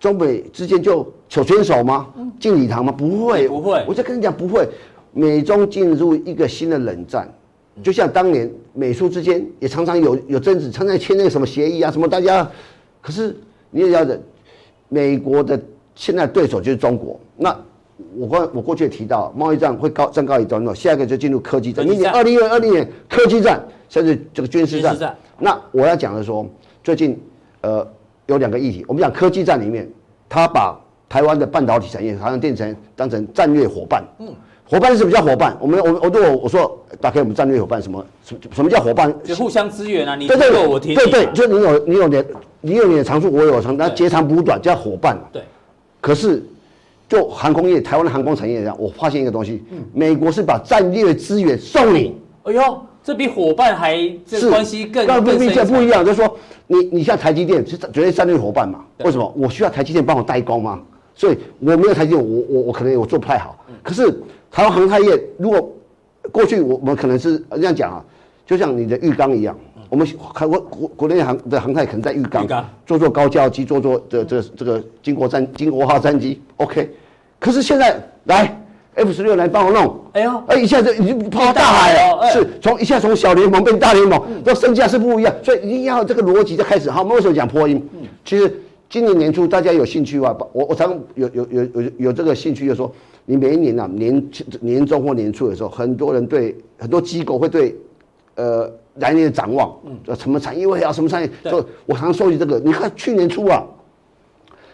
[0.00, 2.06] 中美之间就手牵手吗？
[2.40, 2.90] 进礼堂吗？
[2.90, 3.84] 不会，不会。
[3.86, 4.66] 我就跟你讲，不会。
[5.12, 7.30] 美中进入一个新的冷战，
[7.82, 12.50] 就像当年美苏之间也常常有有争执，常常签那个什么协议啊，什么大家。
[13.02, 13.36] 可是
[13.68, 14.18] 你也要忍，
[14.88, 15.60] 美国的。
[15.94, 17.18] 现在对手就是中国。
[17.36, 17.56] 那
[18.18, 21.86] 我过我过去也提到，贸易战会高暂告一段落，下一个就进入科技战。
[21.86, 25.16] 明年二零二二年科技战，甚至这个军事战。
[25.38, 26.44] 那我要讲的说，
[26.82, 27.20] 最近
[27.60, 27.86] 呃
[28.26, 29.88] 有两个议题，我们讲科技战里面，
[30.28, 30.76] 他把
[31.08, 34.02] 台湾的半导体产业好像变成当成战略伙伴。
[34.18, 34.28] 嗯，
[34.68, 35.56] 伙伴是什么叫伙伴？
[35.60, 39.14] 我们我我对我我说，打开我们战略伙伴什么什么什么叫伙伴？
[39.22, 42.26] 就互相支援啊，你对对对，我提对对，就你有你有点
[42.60, 45.16] 你有你的长处，我有长，那截长补短叫伙伴。
[45.32, 45.42] 对。
[46.04, 46.42] 可是，
[47.08, 52.14] 就航空业，台湾的航空产业上，我发现一个东西，嗯，美国是把战略资源送你。
[52.42, 56.04] 哎呦，这比伙伴还这关系更更不不一样。
[56.04, 56.36] 就是说，
[56.66, 58.84] 你你像台积电是绝对战略伙伴嘛？
[58.98, 59.32] 为什么？
[59.34, 60.78] 我需要台积电帮我代工吗？
[61.14, 63.64] 所以我没有台积电，我我我可能我做不太好。
[63.82, 64.10] 可是
[64.50, 65.72] 台湾航太业，如果
[66.30, 68.04] 过去我我们可能是这样讲啊，
[68.44, 69.58] 就像你的浴缸一样。
[69.94, 70.04] 我们
[70.50, 72.44] 国国国内航的航太可能在浴缸
[72.84, 76.90] 做做高教机，做做这这这个经国战经国号战机，OK。
[77.38, 78.60] 可是现在来
[78.94, 86.90] F 十六来帮我弄，哎呦，哎一下子已经抛到大海了，是从一下从小联盟变大联盟，这身价是不一样，所以一定要这个逻辑就开始。
[86.90, 87.80] 好，我们为什么讲波音？
[88.24, 88.52] 其实
[88.90, 90.36] 今年年初大家有兴趣吧？
[90.52, 92.92] 我我常有有有有有这个兴趣，就是说
[93.26, 94.28] 你每一年啊年
[94.60, 97.76] 年中或年初的时候，很多人对很多机构会对
[98.34, 98.68] 呃。
[98.96, 100.92] 来年的展望，嗯，什么产业会好？
[100.92, 101.28] 什么产业？
[101.42, 102.60] 所以我常常收集这个。
[102.60, 103.64] 你看去年初啊，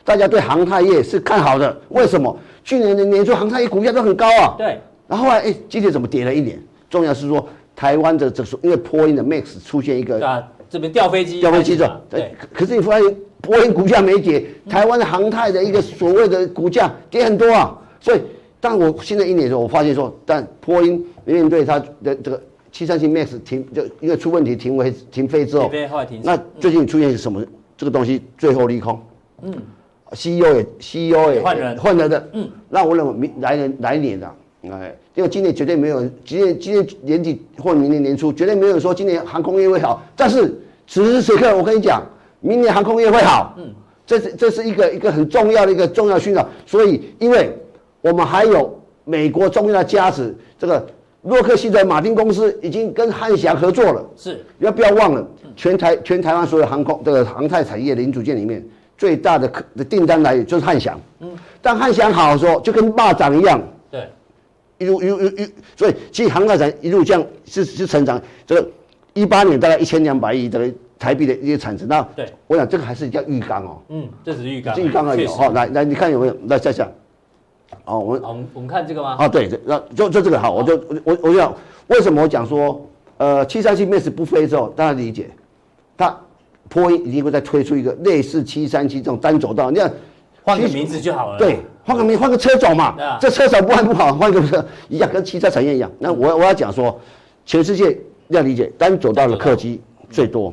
[0.04, 2.36] 大家对航太业是看好的，为什么？
[2.62, 4.54] 去年的年初航太业股价都很高啊。
[4.58, 4.78] 对。
[5.08, 6.62] 然后后来，哎，今天怎么跌了一点？
[6.90, 12.02] 重要是说，台湾的这个，因为波音的 MAX 出现一个啊，这边掉飞机，掉飞机的。
[12.10, 12.34] 对。
[12.52, 17.76] 可是你发现波音股价没跌，台湾的航太的一个所谓的股价跌很多啊。
[18.00, 18.20] 所以，
[18.60, 22.42] 但我新的一年的时候，我发现说，但波音面对它的这个。
[22.72, 25.68] 七三七 MAX 停就因为出问题停飞停飞之后，
[26.08, 27.44] 停那最近出现什么？
[27.76, 29.00] 这个东西最后利空，
[29.40, 29.54] 嗯
[30.12, 31.78] ，CEO 也 CEO 也换人。
[31.78, 34.30] 换人的，嗯，那我认为明来年来年的，
[34.70, 42.02] 哎，因为今年绝对没有，今年今年年底或明年年初绝对没有说今年航空业会好，但是此时此刻我跟你讲，
[42.40, 43.72] 明年航空业会好，嗯，
[44.06, 47.50] 这是这是一个一个很重要的一个重要讯号，所以因为
[48.02, 50.86] 我们还有美国重要的加持，这个。
[51.22, 58.64] 洛克希德马丁公司已经跟汉翔合作了，是，要不要忘了，全台全台湾所有航空这个航太产业零组件里面
[58.96, 61.30] 最大的客的订单来源就是汉翔，嗯，
[61.60, 64.08] 但汉翔好的时候就跟蚂蚱一样，对，
[64.78, 68.66] 一路一路一路，所以其实航太产一路这样是是成长，这个
[69.12, 76.90] 一八年大概一千两百亿的台币的一些产值，那对，我想这个还是叫浴缸哦，嗯，这是浴缸，浴缸而已哦，来来你看有没有，来再想。
[77.84, 79.16] 哦，我们我们我们看这个吗？
[79.18, 81.54] 啊，对，那就就这个好，我就我我就讲
[81.88, 82.80] 为什么我讲说，
[83.16, 85.30] 呃，七三七面试不飞之后，大家理解，
[85.96, 86.16] 它
[86.68, 89.92] 波音一定会再推出一个类似七三七这种单走道，你看
[90.42, 91.38] 换个名字就好了。
[91.38, 92.94] 对，换个名，换个车种嘛。
[93.00, 93.18] 啊。
[93.20, 95.90] 这车手不换不好，换个车一样，跟汽车产业一样。
[95.98, 96.98] 那我我要讲说，
[97.44, 99.80] 全世界要理解单走道的客机
[100.10, 100.52] 最多，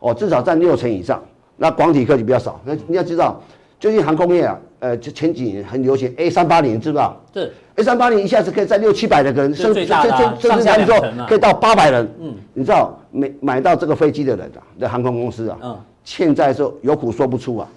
[0.00, 1.22] 哦，至少占六成以上。
[1.56, 2.60] 那广体客机比较少。
[2.64, 3.40] 那你要知道，
[3.78, 4.58] 最近航空业啊。
[4.82, 7.16] 呃，就前几年很流行 A 三八零，知不知道？
[7.32, 12.12] 是 A 三八零一下子可以在六七百的人，甚至甚至甚至来说可以到八百人。
[12.20, 17.68] 嗯，你知道买买到这个飞机的人啊，的航空公司啊，嗯，欠债的时候有苦说不出啊，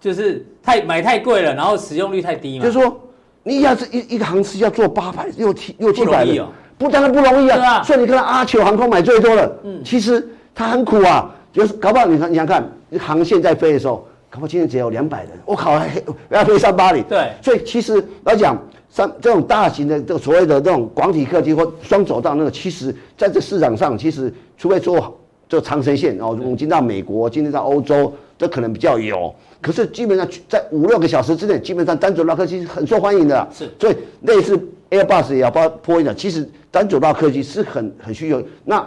[0.00, 2.64] 就是太买太贵了，然后使用率太低嘛。
[2.64, 2.96] 就是说，
[3.42, 6.46] 你一下子一一个航次要做八百六七六七百人，
[6.78, 7.82] 不当然不容易啊。
[7.82, 12.64] 所以你看阿球航空买最多了，嗯，其实它很苦啊，就是搞不好你看你想看
[13.00, 15.78] 航线在飞的时候，搞不好今天只有两百人，我靠，
[16.30, 18.56] 要飞三八零，对，所以其实来讲，
[18.88, 25.14] 像这种大型的这所谓的这种广体客机或双走道那个，其实在这市场上，其实除非做
[25.46, 29.30] 就长程线哦，我们今到美国，今天到欧洲，这可能比较有。
[29.60, 33.46] 可是基本上在五六个小时之内，基本上单走道客机是很受欢迎的。
[33.52, 38.42] 是，所以类似 Airbus 也要包波音的，其实单走道客机是很很需要。
[38.64, 38.82] 那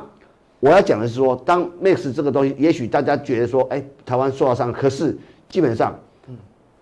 [0.60, 5.16] 我要讲的是说，当 Max 这个东西，也许大家觉得说，哎，台湾受到伤，可是
[5.56, 5.98] 基本上，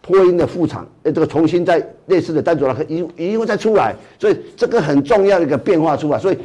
[0.01, 6.37] 波音的副厂，呃，这个重新在类似的单走道客机一定会再出来，所以这个很重要的一个变化出来，所以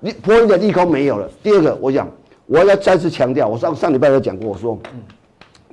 [0.00, 1.30] 你波音的利空没有了。
[1.42, 2.10] 第二个，我讲
[2.46, 4.78] 我要再次强调，我上上礼拜有讲过，我说，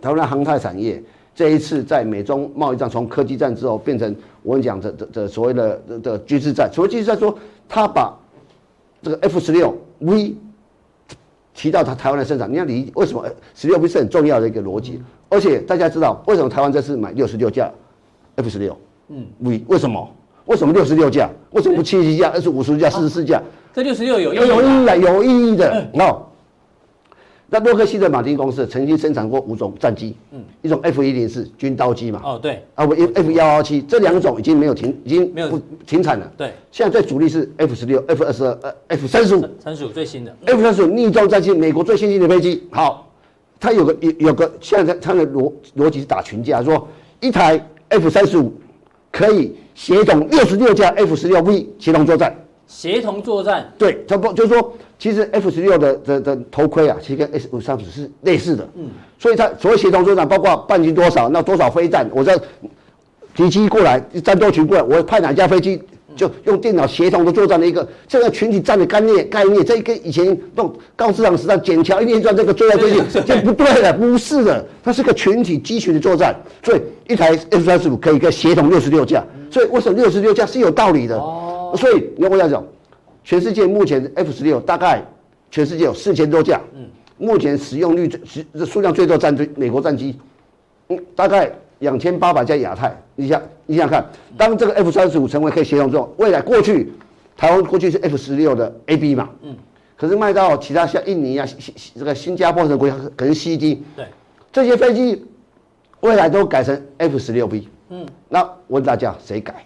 [0.01, 1.01] 台湾的航太产业。
[1.33, 7.33] 这一次在美中贸易战从科技战之后变成我跟你讲这这这所谓的的军事战，所谓军事战说
[7.69, 8.13] 他把
[9.01, 10.35] 这个 F 十六 V
[11.61, 17.69] 提到它台湾的生产，你要理为什么十六不是很重要的一个逻辑，而且大家知道为什么台湾这次买六十六架
[18.35, 18.75] F 十六
[19.09, 19.27] 嗯。
[19.41, 20.09] 为为什么？
[20.45, 21.29] 为什么六十六架？
[21.51, 22.31] 为什么不七十七架？
[22.31, 22.89] 而是五十架？
[22.89, 23.39] 四十四架？
[23.75, 26.25] 这六十六有有有意义的有意义的哦。
[27.53, 40.33] 那洛克希德马丁公司曾经生产过五种战机，嗯，一种 F 一零四军刀机嘛，哦对，啊不 F 幺幺七这两种已经没有停，已经没有停产了，对，现在最主力是 F 十六、F 二十二、呃 F 三十五，三十五最新的。
[40.45, 42.63] F 三十五逆装战机，美国最先进的飞机。
[42.71, 43.11] 好，
[43.59, 46.87] 它有个有有个现在它的逻逻辑是打群架，说
[47.19, 48.53] 一台 F 三十五
[49.11, 52.33] 可以协同六十六架 F 十六 V 协同作战。
[52.65, 58.87] 协同作战，对，它不多就是说，其实 F 十六的的的头盔啊，其实跟 S 五三五是类似的，嗯，
[59.17, 62.39] 所以它所谓协同作战，包括半径多少，那多少飞弹，我在
[63.33, 65.81] 敌机过来，战斗群过来，我派哪架飞机，
[66.15, 81.17] 就用电脑协同的作战的一个这个群体战的概念概念，这跟以前那种高市场时代筧桥一连串这个作战飞机就不对了，不是的，它是个群体机群的作战，所以一台 F 三十五可以跟协同六十六架，所以为什么六十六架是有道理的。
[81.17, 81.73] 哦。
[81.75, 82.63] 所以你要我要讲，
[83.23, 85.01] 全世界目前 F 十六大概
[85.49, 90.19] 全世界有四千多架，嗯，目前使用率最数量最多战机，美国战机，
[90.89, 92.95] 嗯，大概两千八百架亚太。
[93.15, 94.03] 你想你想看，
[94.37, 96.91] 当这个 F 三十五成为可以协同之后，未来过去
[97.37, 99.55] 台湾过去是 F 十六的 AB 嘛，嗯，
[99.95, 104.05] 可是卖到其他像印尼啊、新这个新加坡的国家可能 CD，对，
[104.51, 105.25] 这些飞机
[105.99, 109.63] 未来都改成 F 十六 B，嗯，那我问大家谁改？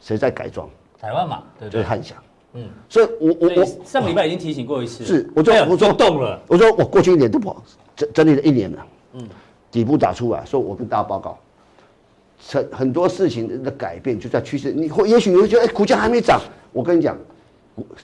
[0.00, 0.68] 谁在改装？
[1.00, 2.16] 台湾嘛，对对，就是汉翔。
[2.54, 5.04] 嗯，所以我我我上礼拜已经提醒过一次。
[5.04, 6.40] 是，我说我说动了。
[6.46, 7.62] 我说我过去一年都不好，
[7.94, 8.86] 整整理了一年了。
[9.12, 9.28] 嗯，
[9.70, 11.38] 底部打出来，说我跟大家报告，
[12.48, 14.72] 很很多事情的改变就在趋势。
[14.72, 16.40] 你会也许你会觉得，哎，股价还没涨。
[16.72, 17.18] 我跟你讲，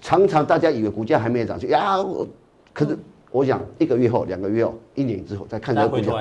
[0.02, 2.26] 常常大家以为股价还没涨，就呀，我
[2.74, 2.98] 可是
[3.31, 6.12] 我讲一个月后、两个月后、一年之后再看这个股价。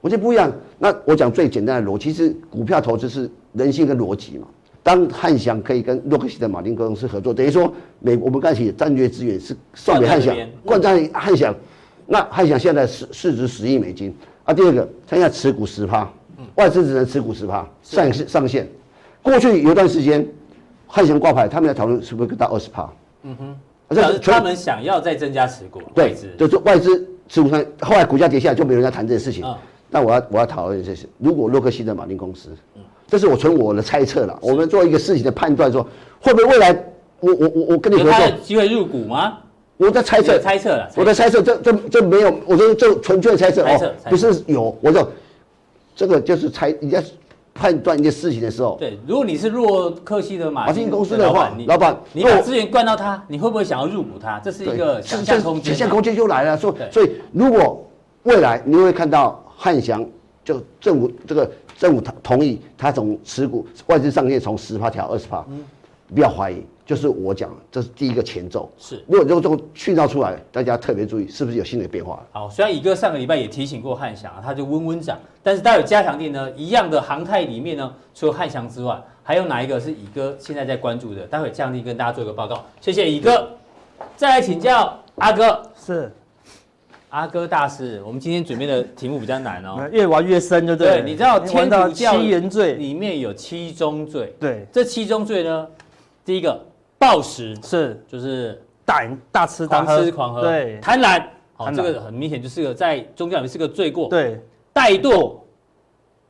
[0.00, 0.52] 我觉得不一样。
[0.78, 4.46] 那我讲最简单的逻辑，其实股票投资是人性跟逻辑嘛。
[4.86, 10.32] 当汉翔可以跟洛克希德马丁公司合作，等于说美我们刚才提战略资源是送给汉翔，
[10.64, 11.52] 灌在汉翔，
[12.06, 14.54] 那汉翔现在市市值十亿美金啊。
[14.54, 16.08] 第二个，他现在持股十趴，
[16.54, 18.68] 外资只能持股十趴，上限上限。
[19.22, 20.24] 过去有一段时间，
[20.86, 22.88] 汉翔挂牌，他们在讨论是不是到二十趴。
[23.24, 23.56] 嗯哼，
[23.88, 29.44] 但是他们想要再增加持股，对，就是外资持股上，后来股价跌下来，就没有人在谈这个事情。
[29.90, 32.50] 那我要我要讨论这些，如果洛克希德马丁公司。
[33.08, 35.86] 这是我从我的猜测了，我们做一个事情的判断，说
[36.20, 36.72] 会不会未来
[37.20, 39.38] 我我我我跟你合作，机会入股吗？
[39.76, 45.08] 我在猜测，猜测了，我在猜测，这这这没有，我说这纯粹猜测哦，不是有，我说
[45.94, 47.04] 这个就是猜，你在
[47.54, 54.40] 判断一件事情的时候，对，如果你是洛克希德马丁公司的话，老板，你把资源灌到他，你会不会想要入股他？
[54.40, 56.56] 这是一个想象空间，想象空间就来了。
[56.56, 57.86] 所所以，如果
[58.24, 60.04] 未来你会看到汉翔
[60.44, 61.48] 就政府这个。
[61.78, 65.64] 政府同同意，他从持股外资上限从十趴调二十趴，嗯，
[66.14, 68.70] 不要怀疑，就是我讲，这是第一个前奏。
[68.78, 72.24] 是，如果这种讯号出来，大家特别注意，是不是有新的变化？
[72.32, 81.26] 好，虽然乙哥上个礼拜也提醒过汉翔，他就温温涨，但是待会加强錠呢，一样的航太里面呢，除了汉翔之外，还有哪一个是乙哥现在在关注的？
[81.26, 82.64] 待会加强錠跟大家做一个报告。
[82.80, 83.50] 谢谢乙哥，
[84.16, 85.62] 再来请教阿哥。
[85.76, 86.10] 是。
[87.10, 91.00] 阿哥大师，我们今天准备的题目比较难哦， 越玩越深，就对。
[91.00, 92.74] 对，你知道天主教七原罪。
[92.74, 95.68] 里面有七宗罪，对，这七宗罪呢，
[96.24, 96.60] 第一个
[96.98, 104.40] 暴食是，就是大大吃大吃狂喝，对，贪婪，好，这个很明显就是个在宗教里面是个罪过，对，
[104.74, 105.36] 怠惰，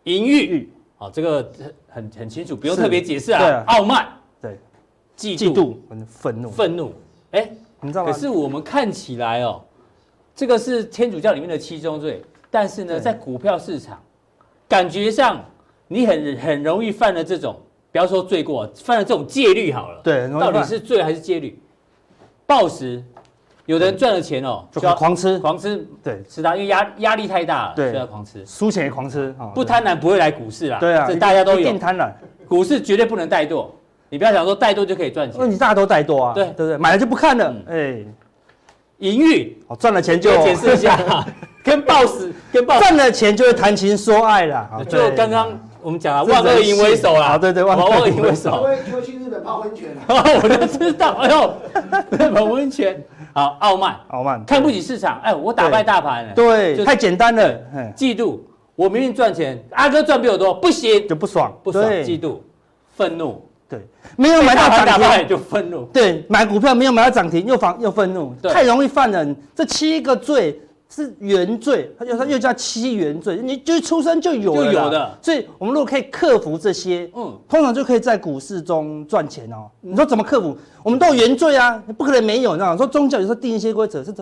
[0.05, 1.51] 淫欲，好，这个
[1.89, 3.65] 很很清楚，不用特别解释啊。
[3.67, 4.07] 傲慢，
[4.43, 4.59] 对，
[5.17, 6.93] 嫉嫉妒，愤怒，愤怒。
[7.33, 8.13] 哎，你知道吗？
[8.13, 9.63] 可是我们看起来哦，
[10.37, 13.99] 这个是天主教里面的七宗罪，但是呢，在股票市场，
[14.69, 15.43] 感觉上
[15.89, 17.59] 你很很容易犯了这种，
[17.91, 20.01] 不要说罪过，犯了这种戒律好了。
[20.05, 21.59] 对，到底是罪还是戒律？
[22.47, 23.03] 暴食。
[23.65, 32.13] 有的人赚了钱哦，就要狂吃，狂吃，对，吃它，因为压压力太大了，对，就要狂吃，输钱也狂吃，不贪婪不会来股市啦，对啊，这大家都有，一定贪婪，
[32.47, 33.67] 股市绝对不能怠惰，
[34.09, 36.45] 你不要想说怠惰就可以赚钱，那你大家都怠惰啊，对。
[36.45, 36.77] 对不对？
[36.77, 38.05] 买了就不看了，哎，
[38.99, 40.99] 淫欲，哦，赚了钱就解释一下，
[41.63, 45.49] 跟 boss 跟 boss 赚了钱就会谈情说爱了，就刚刚
[45.83, 51.55] 我们讲了，万恶淫为首啦，对对，万恶淫为首，我会去日本泡温泉， 我就知道，哎呦，
[52.13, 53.03] 日本温泉。
[53.35, 57.53] 好，傲慢，傲慢，看不起市场，哎，我打败大盘了，对，太简单了，
[57.95, 58.39] 嫉妒，
[58.75, 62.39] 我明明赚钱，阿哥赚比我多，不行，就不爽，不爽，嫉妒，
[62.97, 63.81] 愤怒，对，
[64.17, 70.61] 没有买到涨停就愤怒，对，买股票没有买到涨停又烦又愤怒，太容易犯人，这七个罪。
[70.89, 75.19] 是原罪，它又它又叫七原罪，你就是出生就有了，就有的。
[75.21, 79.69] 所以，我们如果可以克服这些，嗯，通常就可以在股市中赚钱哦。
[79.81, 80.57] 你说怎么克服？
[80.85, 82.77] 我们都有原罪啊，不可能没有，你知道吗？
[82.77, 84.15] 说宗教有时候定一些规则是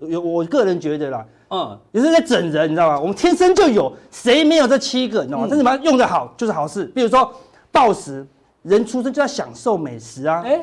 [0.00, 2.98] 有有，我个人觉得啦，嗯，也是在整人，你知道吗？
[2.98, 5.46] 我们天生就有，谁没有这七个，你知道吗？
[5.48, 6.84] 但是把它用得好就是好事。
[6.86, 7.32] 比如说
[7.70, 8.26] 暴食，
[8.68, 10.60] 人出生就要享受美食啊，哎，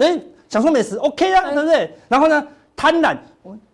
[0.47, 1.91] 享受美食 OK 啊，对不对？
[2.07, 3.17] 然后呢，贪婪。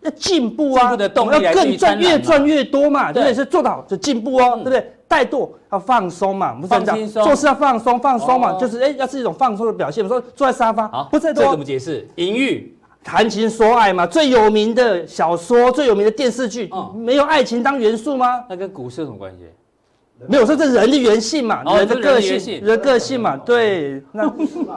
[0.02, 0.90] 要进步啊！
[0.90, 3.34] 我们要更赚，越赚越多嘛，对不对？
[3.34, 4.92] 是做得好就进步哦，对不对？
[5.08, 10.04] 怠惰要放松嘛，不是这样，做事要放松，放松嘛，就是哎，要是一种放松的表现。
[10.04, 12.06] 我说坐在沙发，不是这怎么解释？
[12.16, 18.44] 淫欲、谈情说爱嘛，最有名的小说、最有名的电视剧，没有爱情当元素吗？
[18.50, 19.46] 那跟股市有什么关系？
[20.28, 24.02] 没有说这人的原性嘛，人的个性，人的个性嘛，对。
[24.12, 24.32] 那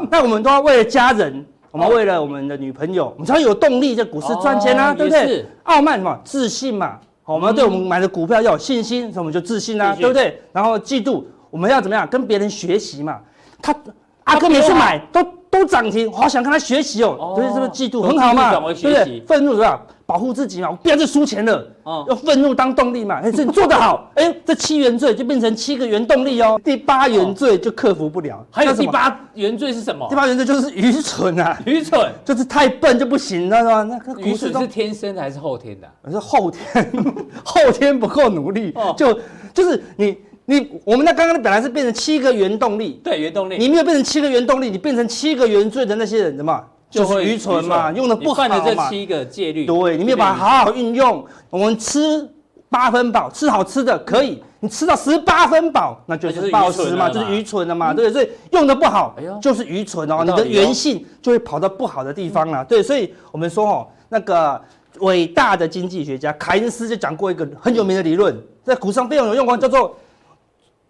[0.09, 1.45] 那我们都要为了家人。
[1.71, 5.45] 我们为了我们的女朋友，我们才有动力在股市赚钱啊，对不对？
[5.63, 10.41] 傲慢嘛，自信嘛，我们要对我们买的股票要有信心，所以我们就自信啊，对不对？
[10.53, 12.07] 然后嫉妒，我们要怎么样？
[12.07, 13.19] 跟别人学习嘛。
[13.61, 13.75] 他
[14.23, 15.21] 阿哥每次买都
[15.59, 17.33] 都涨停，我好想跟他学习哦。
[17.35, 18.51] 所以是不是嫉妒很好嘛？
[18.59, 19.23] 对不对？
[19.27, 19.81] 愤怒是吧？
[20.07, 21.67] 保护自己嘛，我不要再输钱了。
[21.81, 23.21] 哦，要愤怒当动力嘛。
[23.23, 26.61] 哎，这你做得好， 哎，这七原罪就变成七个原动力哦。
[26.63, 28.45] 第八原罪就克服不了。
[28.51, 30.05] 还有第八原罪是什么？
[30.07, 33.81] 第八原罪就是愚蠢啊，愚蠢就是太笨就不行，知道吗？
[33.83, 36.11] 那个愚蠢是天生的还是后天的？
[36.11, 36.91] 是后天，
[37.43, 39.17] 后天不够努力，就
[39.55, 46.63] 就是你你我们那刚刚本来是变成七个原动力，对，原动力，你没有变成七个原动力，你变成七个原罪的那些人，怎么？
[46.87, 48.59] 就是愚蠢嘛，用的不好嘛。
[48.59, 51.25] 这七个戒律，对，你没有把它好好运用。
[51.49, 52.29] 我们吃
[52.69, 60.23] 八分饱，吃好吃的可以，你吃到十八分饱，那就是暴食嘛，就是愚蠢的嘛，对，所以用的不好，就是愚蠢哦。
[60.23, 64.61] 你的原性就会跑到不好的地方了，对，所以我们说哦，那个
[64.99, 69.97] 伟大的经济学家凯恩斯就讲过一个很有名的理论，在股市上非常有用啊，叫做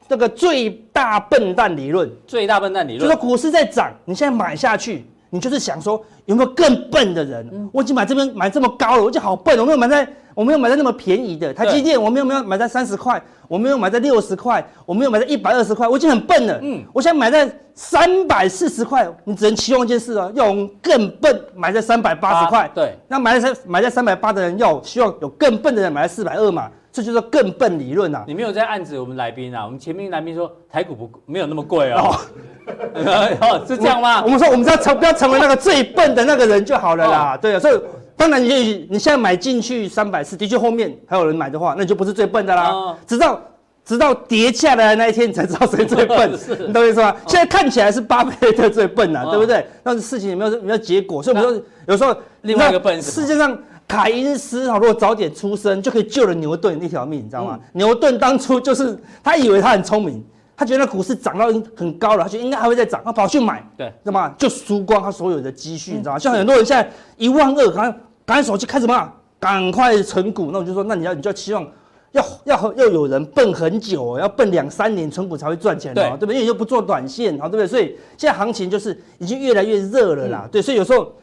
[0.07, 2.09] 这个最大笨蛋理论。
[2.27, 5.05] 最大笨蛋理论，就说股市在涨，你现在买下去。
[5.31, 7.49] 你就是想说有没有更笨的人？
[7.51, 16.57] 嗯、我已经买这边买这么高了，我已经好笨，我没有买在，我没有买在那么便宜的台积电，我没有没有买在三十块，我没有买在六十块，我没有买在一百二十块，我已经很笨了。
[16.61, 22.71] 嗯，我现在买在三百四十块，你只能期望一件事啊，要用更笨买在三百八十块。
[22.73, 26.71] 对，那买在三买在三百八的人要希望有更笨的人买在四百二嘛。
[26.95, 28.23] 这就是更笨理论啊！
[28.25, 29.65] 你没有在暗指我们来宾啊？
[29.65, 32.15] 我们前面来宾说台股不没有那么贵哦，
[33.41, 34.23] 哦，是这样吗？
[34.23, 37.35] 我们说我们要成不要成为那个最笨的那个人就好了啦。
[37.35, 37.77] 对啊，所以
[38.15, 38.55] 当然你就
[38.89, 42.95] 你现在买进去三百四，的确后面还有人买的话，那就不是最笨的啦。
[43.05, 43.41] 直到
[43.83, 46.31] 直到跌下来的那一天，你才知道谁最笨，
[46.65, 47.13] 你懂我意思吗？
[47.27, 49.67] 现在看起来是巴菲特最笨啊，对不对？
[49.83, 53.57] 但是事情有没有没有结果，所以我们说有时候另外一个笨世界上。
[53.87, 57.59] 凯因斯哈，如果早点出生，就可以救了牛顿一条命，你知道吗？
[57.61, 60.23] 嗯、牛顿当初就是他以为他很聪明，
[60.57, 64.33] 他觉得那股市涨到很高了，他觉得应该还会再涨，他跑去买，对，知道吗？
[64.39, 66.19] 就输光他所有的积蓄，嗯、你知道吗？
[66.19, 69.13] 像很多人现在一万二，赶赶紧手机开什么？
[69.39, 70.49] 赶快存股。
[70.51, 71.63] 那我就说，那你要你就要期望
[72.11, 76.33] 要要要有人笨很久，要笨两三年存股才会赚钱，对，对不对？
[76.33, 77.67] 因为你又不做短线，好，对不对？
[77.67, 81.13] 所以现在行情就是已经越来越热了啦，嗯、对，所以有时候。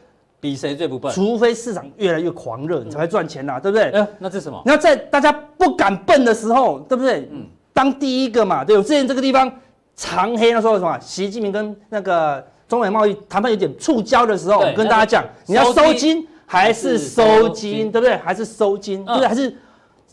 [0.43, 1.09] 比谁最不笨？
[1.13, 3.85] 除非市场越来越狂热，你才会赚钱呐，对不对？
[3.91, 4.61] 哎，那这是什么？
[4.65, 7.29] 你要在大家不敢笨的时候，对不对？
[7.31, 8.75] 嗯，当第一个嘛，对。
[8.77, 9.49] 我之前这个地方
[9.95, 10.99] 长黑那时候什么？
[10.99, 18.17] 习近平跟那个中美贸易谈判有点触礁的时候，我跟大家讲，你要收金还是收金，对不对？
[18.17, 19.27] 还是收金，对不对？
[19.29, 19.55] 还是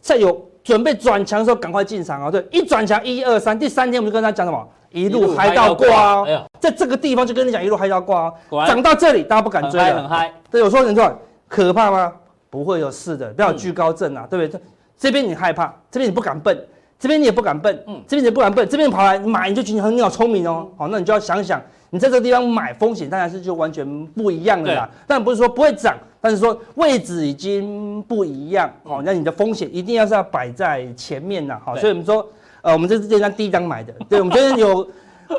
[0.00, 2.46] 在有准备转强的时候赶快进场啊，对。
[2.52, 4.64] 一转强，一二三，第三天我们就跟他讲什么？
[4.90, 10.32] 一路嗨到挂哦，在这个地方就跟你讲一路嗨到挂哦，涨到这里大家不敢追了，很嗨。
[10.50, 11.18] 对，我说你说
[11.48, 12.12] 可怕吗？
[12.48, 14.60] 不会有事的，不要有惧高症啊，对不对？
[14.98, 16.66] 这边你害怕，这边你不敢奔，
[16.98, 25.96] 这边你也不敢奔，嗯，这边你也不敢奔，这边跑来买你就觉得你好聪明哦，好，那你就要想想，你在这个地方买风险当然是就完全不一样的啦，但不是说不会涨。
[26.22, 32.28] 但是说位置已经不一样，好，那你的风险一定要是要摆在前面呐，好，所以我们说，
[32.62, 34.88] 呃，我们这是这张第一张买的，对，我们今天有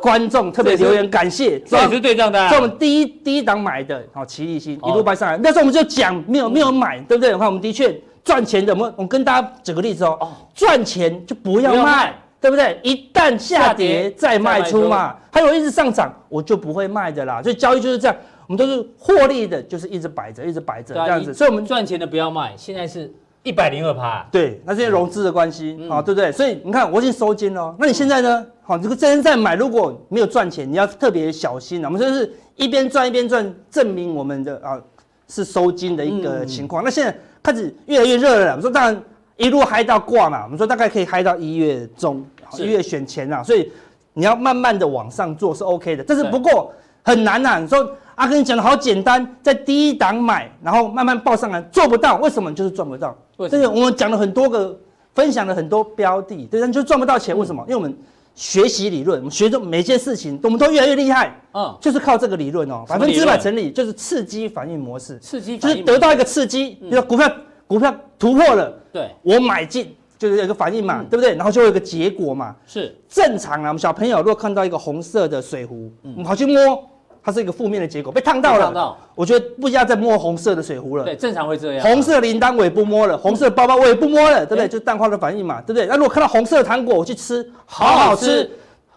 [0.01, 7.33] 观众 特别留言感谢，这也是对账单，是我们第一第一档买的，好，奇力新一路掰上来，那时候我们就讲没有没有买，对不对？
[7.33, 12.79] 我看我们的确赚钱的，我们我们跟大家举个例子哦，赚钱就不要卖，对不对？
[12.83, 18.15] 一旦下跌再卖出嘛，还有一直上涨，我就不会卖的啦，所以交易就是这样。
[18.47, 22.53] 我们都是获利的，就是一直摆着，一直摆着这样子，所以我们赚钱的不要卖。
[22.57, 23.09] 现在是
[23.43, 26.31] 一百零二趴，对，那这些融资的关系啊，对不对？
[26.31, 27.75] 所以你看，我已经收金了。
[27.79, 28.45] 那你现在呢？
[28.61, 31.87] 好，这个真人在买，如果没有赚钱，你要特别小心啊。
[31.87, 34.79] 我们说是一边赚一边赚，证明我们的啊
[35.27, 36.83] 是收金的一个情况。
[36.83, 39.03] 那现在开始越来越热了，我们说当然
[39.37, 42.23] 一路嗨到挂嘛，我们说大概可以嗨到一月中，
[42.59, 43.71] 一月选前啊，所以
[44.13, 46.71] 你要慢慢的往上做是 OK 的，但是不过
[47.03, 47.59] 很难呐。
[47.59, 47.91] 你说。
[48.15, 52.53] 阿哥，你讲的好简单，在第一档买，然后慢慢报上来，做不到，为什么？
[52.53, 53.17] 就是赚不到。
[53.35, 54.77] 对，这个我们讲了很多个，
[55.15, 57.63] 分享了很多标的，对，但就赚不到钱，为什么？
[57.63, 57.97] 因为我们
[58.35, 61.35] 学习理论，我们学的每件事情，我们都越来越厉害。
[61.53, 65.17] 嗯，就是靠这个理论哦，百分之百成立，就是刺激反应模式。
[65.17, 67.31] 刺激就是得到一个刺激，比如股票
[67.65, 71.33] 股票突破了，对，我买进就是有一个反应嘛，对不对？
[71.33, 72.55] 然后就有一个结果嘛。
[72.67, 76.87] 是正常啊，我们小朋友如果看到一个红色的水壶，我们跑去摸。
[77.23, 78.73] 它是一个负面的结果，被烫到了。
[78.73, 81.03] 到我觉得不要再摸红色的水壶了。
[81.03, 81.85] 对，正常会这样。
[81.85, 84.67] 红色铃铛我也不摸了，红色包包我也不摸了，对不对？
[84.67, 85.85] 就淡化的反应嘛，对不对？
[85.85, 88.49] 那如果看到红色的糖果，我去吃，好好吃。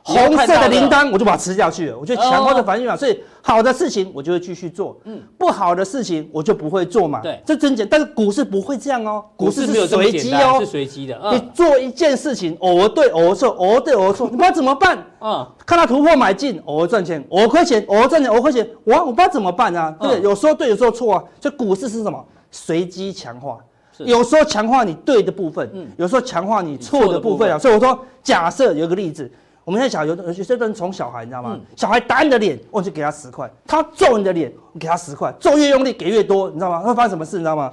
[0.06, 1.98] 红色的铃铛，我就把它吃下去了。
[1.98, 7.20] 我觉得强化的反应嘛，所以好的事情我就会继续做，嗯，不好的事情我就不会做嘛。
[7.20, 7.98] 对，这真简单。
[7.98, 11.18] 但是股市不会这样哦，股市是随机哦，是随机的。
[11.32, 15.02] 你做一件事情，偶尔对，偶尔错，偶尔对，偶尔错， 你不知道怎么办？
[15.22, 19.90] 嗯，看到突破买进，偶尔赚钱，偶尔亏钱，偶尔赚钱，偶尔亏钱，我我不知道怎么办啊？
[19.98, 21.24] 对，有时候对，有时候错啊。
[21.40, 22.22] 就股市是什么？
[22.50, 23.56] 随机强化，
[23.98, 27.58] 有时候强化你对的部分，嗯，有时候强化你错的部分啊。
[27.58, 29.30] 所以我说，假设有个例子。
[29.64, 31.52] 我们现在小有有些人宠小孩，你知道吗？
[31.54, 35.32] 嗯、小孩打你的脸，我就给他十块；他揍你的脸，我给他十块。
[35.40, 36.80] 揍越用力，给越多，你知道吗？
[36.80, 37.36] 会发生什么事？
[37.38, 37.72] 你知道吗？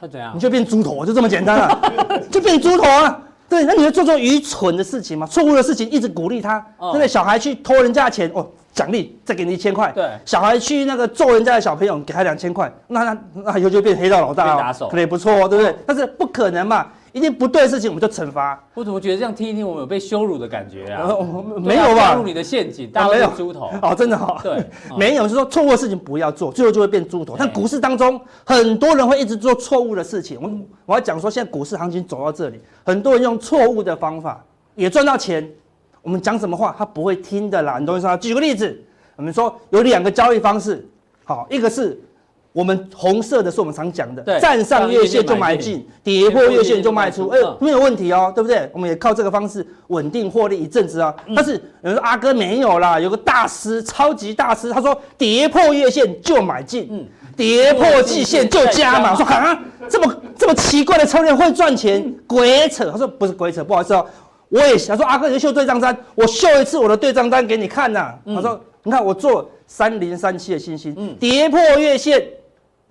[0.00, 0.32] 他怎样？
[0.34, 1.80] 你就变猪头，就这么简单了，啊，
[2.30, 3.20] 就变猪头啊！
[3.48, 5.26] 对，那你会做做愚蠢的事情吗？
[5.26, 6.58] 错误的事情，一直鼓励他。
[6.78, 7.08] 对不对？
[7.08, 9.90] 小孩去偷人家的钱，哦，奖励再给你一千块。
[9.92, 15.76] 对，小孩去那个揍人家的小朋友，给他两千块，那那那以后就变黑道老大，打手可能也不错，哦，对不对？
[15.86, 16.86] 但是不可能嘛。
[17.14, 18.60] 一件不对的事情，我们就惩罚。
[18.74, 21.08] 我怎么觉得这样听一听，我们有被羞辱的感觉啊？
[21.62, 22.20] 没有吧？
[22.26, 23.70] 你的陷阱，大家都是猪头。
[23.80, 24.36] 哦，真的哈。
[24.42, 24.60] 对，
[24.98, 27.36] 没有，就是说错误的事情不要做，最后就会变猪头。
[27.38, 30.36] 但股市当中，很多人会一直做错误的事情。
[30.42, 30.50] 我
[30.86, 34.44] 我要讲说，现在股市行情走到这里，很多人用错误的方法
[34.74, 35.48] 也赚到钱。
[36.02, 37.78] 我们讲什么话，他不会听的啦。
[37.78, 38.16] 你懂我意思吗？
[38.16, 38.76] 举个例子，
[39.14, 40.84] 我们说有两个交易方式，
[41.22, 41.96] 好，一个是。
[42.54, 48.70] 我们红色的是我们常讲的，站上月线就买进，跌破月线就卖出，哎，没有问题哦，对不对？
[48.72, 51.12] 我们也靠这个方式稳定获利一阵子啊。
[51.34, 57.04] 但是有人说阿哥没有啦，有个大师，超级大师，他说跌破月线就买进，嗯，
[57.36, 59.10] 跌破季线就加码。
[59.10, 62.14] 我说啊，这么这么奇怪的策略会赚钱？
[62.24, 62.88] 鬼扯！
[62.88, 64.06] 他说不是鬼扯，不好意思哦，
[64.48, 68.14] 我也想说阿哥，你秀对账单，我秀一次我的对账单给你看呐。
[68.24, 72.24] 他说你看我做三零三七的星星，跌破月线。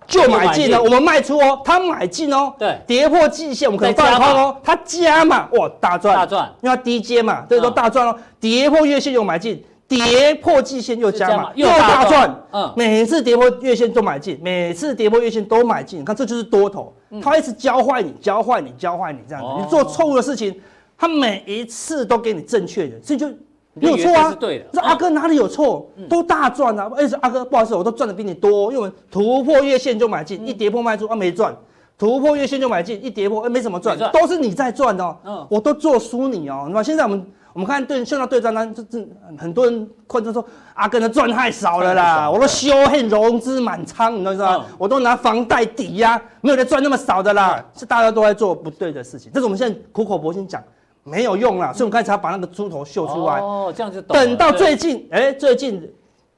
[0.06, 20.54] 就买进了，我们卖出哦，他买进哦，对，跌破季线我们可以放空哦，他加嘛，哇，大赚，大赚，因为他低阶嘛，所以说大赚哦，跌破月线又买进，跌破季线又加嘛，又大赚，嗯，每次跌破月线都买进，每次跌破月线都买进，你看这就是多头，他一直教坏你，教坏你，教坏你这样子，你做错误的事情，
[20.96, 23.28] 他每一次都给你正确的，所以就。
[23.74, 25.90] 没有错啊，是对阿哥哪里有错？
[26.08, 26.88] 都大赚啊！
[26.96, 28.72] 哎，阿哥不好意思，我都赚的比你多。
[28.72, 31.54] 因为突破月线就买进，一跌破卖出啊，没赚。
[31.98, 35.16] 突破月线就买进，一跌破，哎，没什么赚，都是你在赚哦。
[35.24, 36.64] 嗯，我都做输你哦。
[36.68, 39.08] 那么现在我们我们看对，现在对账单，这这
[39.38, 40.44] 很多人观众说
[40.74, 44.66] 阿哥的赚太少了啦，我都修很融资满仓，你知道吗？
[44.76, 47.64] 我都拿房贷抵押，没有人赚那么少的啦。
[47.76, 50.62] 是大家都在做不对的事情，这是我们现在苦口婆心讲。
[51.04, 53.38] 没有用啦，所以我们刚才把那个猪头秀出来。
[53.38, 54.16] 哦，这样就懂。
[54.16, 55.88] 等到最近，哎，最近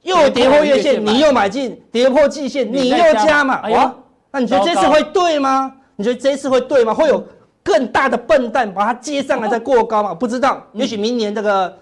[0.03, 3.67] 又跌破月线，你又买进，跌破季线，你又加嘛？
[3.69, 3.95] 哇，
[4.31, 5.73] 那你觉得这次会对吗？
[5.95, 6.93] 你觉得这次会对吗？
[6.93, 7.23] 会有
[7.63, 10.13] 更大的笨蛋把它接上来再过高吗？
[10.13, 11.77] 不知道，也许明年这个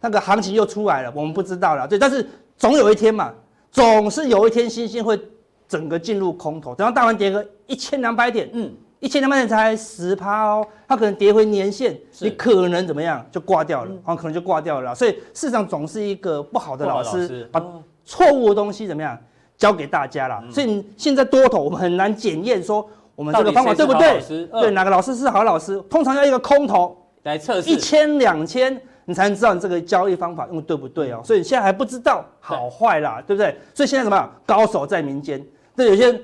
[0.00, 1.86] 那个行情又出来了，我们不知道了。
[1.86, 3.32] 对，但是总有一天嘛，
[3.70, 5.20] 总是有一天星星会
[5.68, 14.94] 整个进入空头，等到大盘跌个一千两百点，嗯，一千两百点才十趴哦，它可能跌回年线，你可能怎么样就挂掉了，啊，可能就挂掉了。
[14.94, 17.60] 所以市场总是一个不好的老师，把
[18.04, 19.18] 错误的东西怎么样
[19.56, 20.42] 教给大家了。
[20.50, 24.22] 所以现在多头我们很难检验说我们这个方法对不对？
[24.52, 25.80] 对，哪个老师是好老师？
[25.90, 28.80] 通常要一个空头来测试一千两千。
[29.06, 33.56] 你才能知道你这个交易方法用的对不对哦，所以现在还不知道好坏啦，对不对？
[33.74, 34.32] 所以现在什么样？
[34.46, 35.44] 高手在民间，
[35.74, 36.22] 对，有些人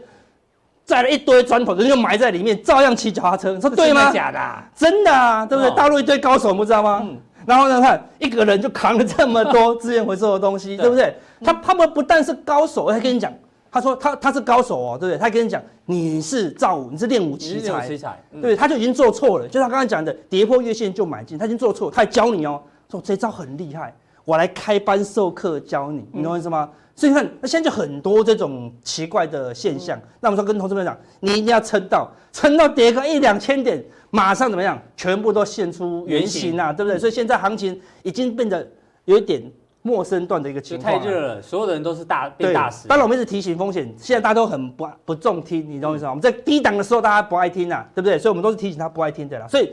[0.86, 4.10] 载了一堆砖头，人就埋在里面，照样骑脚踏车，你说对吗？
[4.12, 5.70] 假的，啊，真的啊，对不对？
[5.76, 7.00] 大陆一堆高手，不知道吗？
[7.04, 7.18] 嗯。
[7.44, 11.14] 然后呢，看一个人就扛了这么多资源回收的东西， 对不对？
[11.44, 13.32] 他他们不但是高手，我还跟你讲。
[13.70, 15.18] 他说他他是高手哦，对不对？
[15.18, 17.98] 他跟你讲你是赵武，你是练武奇才，对
[18.32, 18.56] 不对？
[18.56, 26.70] 他就已经做错了，就像他刚刚讲的，跌破月线就买进，他已经做错，他还教你哦，说这招很厉害，我来开班授课教你，你懂我意思吗？
[26.96, 29.96] 所以你看，那现在就很多这种奇怪的现象。
[30.18, 36.98] 那我们说跟同事们讲，你一定要撑到，撑到跌个一两千点，马上怎么样，全部都现出原形啊，对不对？
[36.98, 38.66] 所以现在行情已经变得
[39.04, 39.48] 有一点。
[39.82, 42.88] 陌生段的一个情况，太热了，所有的人都是大变大死。
[42.88, 46.10] 当然，我们一直提醒风险，现在大家都很不不重听，你懂我意思吗？
[46.10, 48.18] 我们在低档的时候，大家不爱听啊，对不对？
[48.18, 49.46] 所以我们都是提醒他不爱听的啦。
[49.46, 49.72] 所以，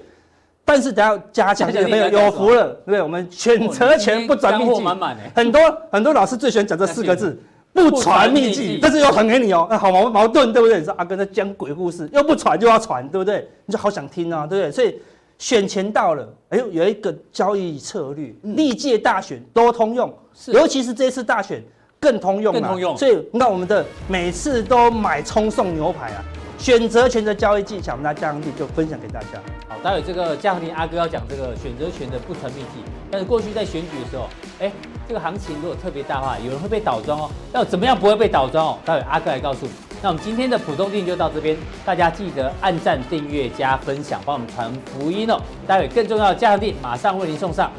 [0.66, 3.02] 但是等下加强这个朋友有福了，对不对？
[3.02, 4.84] 我们选择权不传秘籍，
[5.36, 5.62] 很多
[5.92, 7.38] 很多老师最喜欢讲这四个字，
[7.74, 10.80] 不传秘籍，但是又传给你哦，那好矛矛盾，对不对？
[10.80, 13.48] 你说阿哥在讲鬼故事，又不传就要传，对不对？
[13.66, 14.72] 你就好想听啊，对不对？
[14.72, 15.00] 所以。
[15.40, 20.14] 选前到了，哎呦，有一个交易策略，历届大选都通用，
[20.48, 21.62] 尤其是这次大选
[22.00, 22.96] 更通用，更通用。
[22.96, 26.24] 所以那我们的每次都买葱送牛排啊，
[26.64, 29.28] 选择权的交易技巧，我们拿加强錠就分享给大家。
[29.68, 32.80] 好，待会这个加强錠阿哥要讲这个选择权的不成秘籍，
[33.12, 34.30] 但是过去在选举的时候，
[34.62, 34.72] 哎，
[35.06, 38.78] 这个行情如果特别大的话，有人会被倒庄哦，要怎么样不会被倒庄哦？
[38.86, 39.74] 待会阿哥来告诉你。
[40.02, 45.38] 那我们今天的普通錠就到这边，大家记得按赞、订阅、加分享，帮我们传福音哦。
[45.68, 47.70] 待会更重要的加强錠马上为您送上。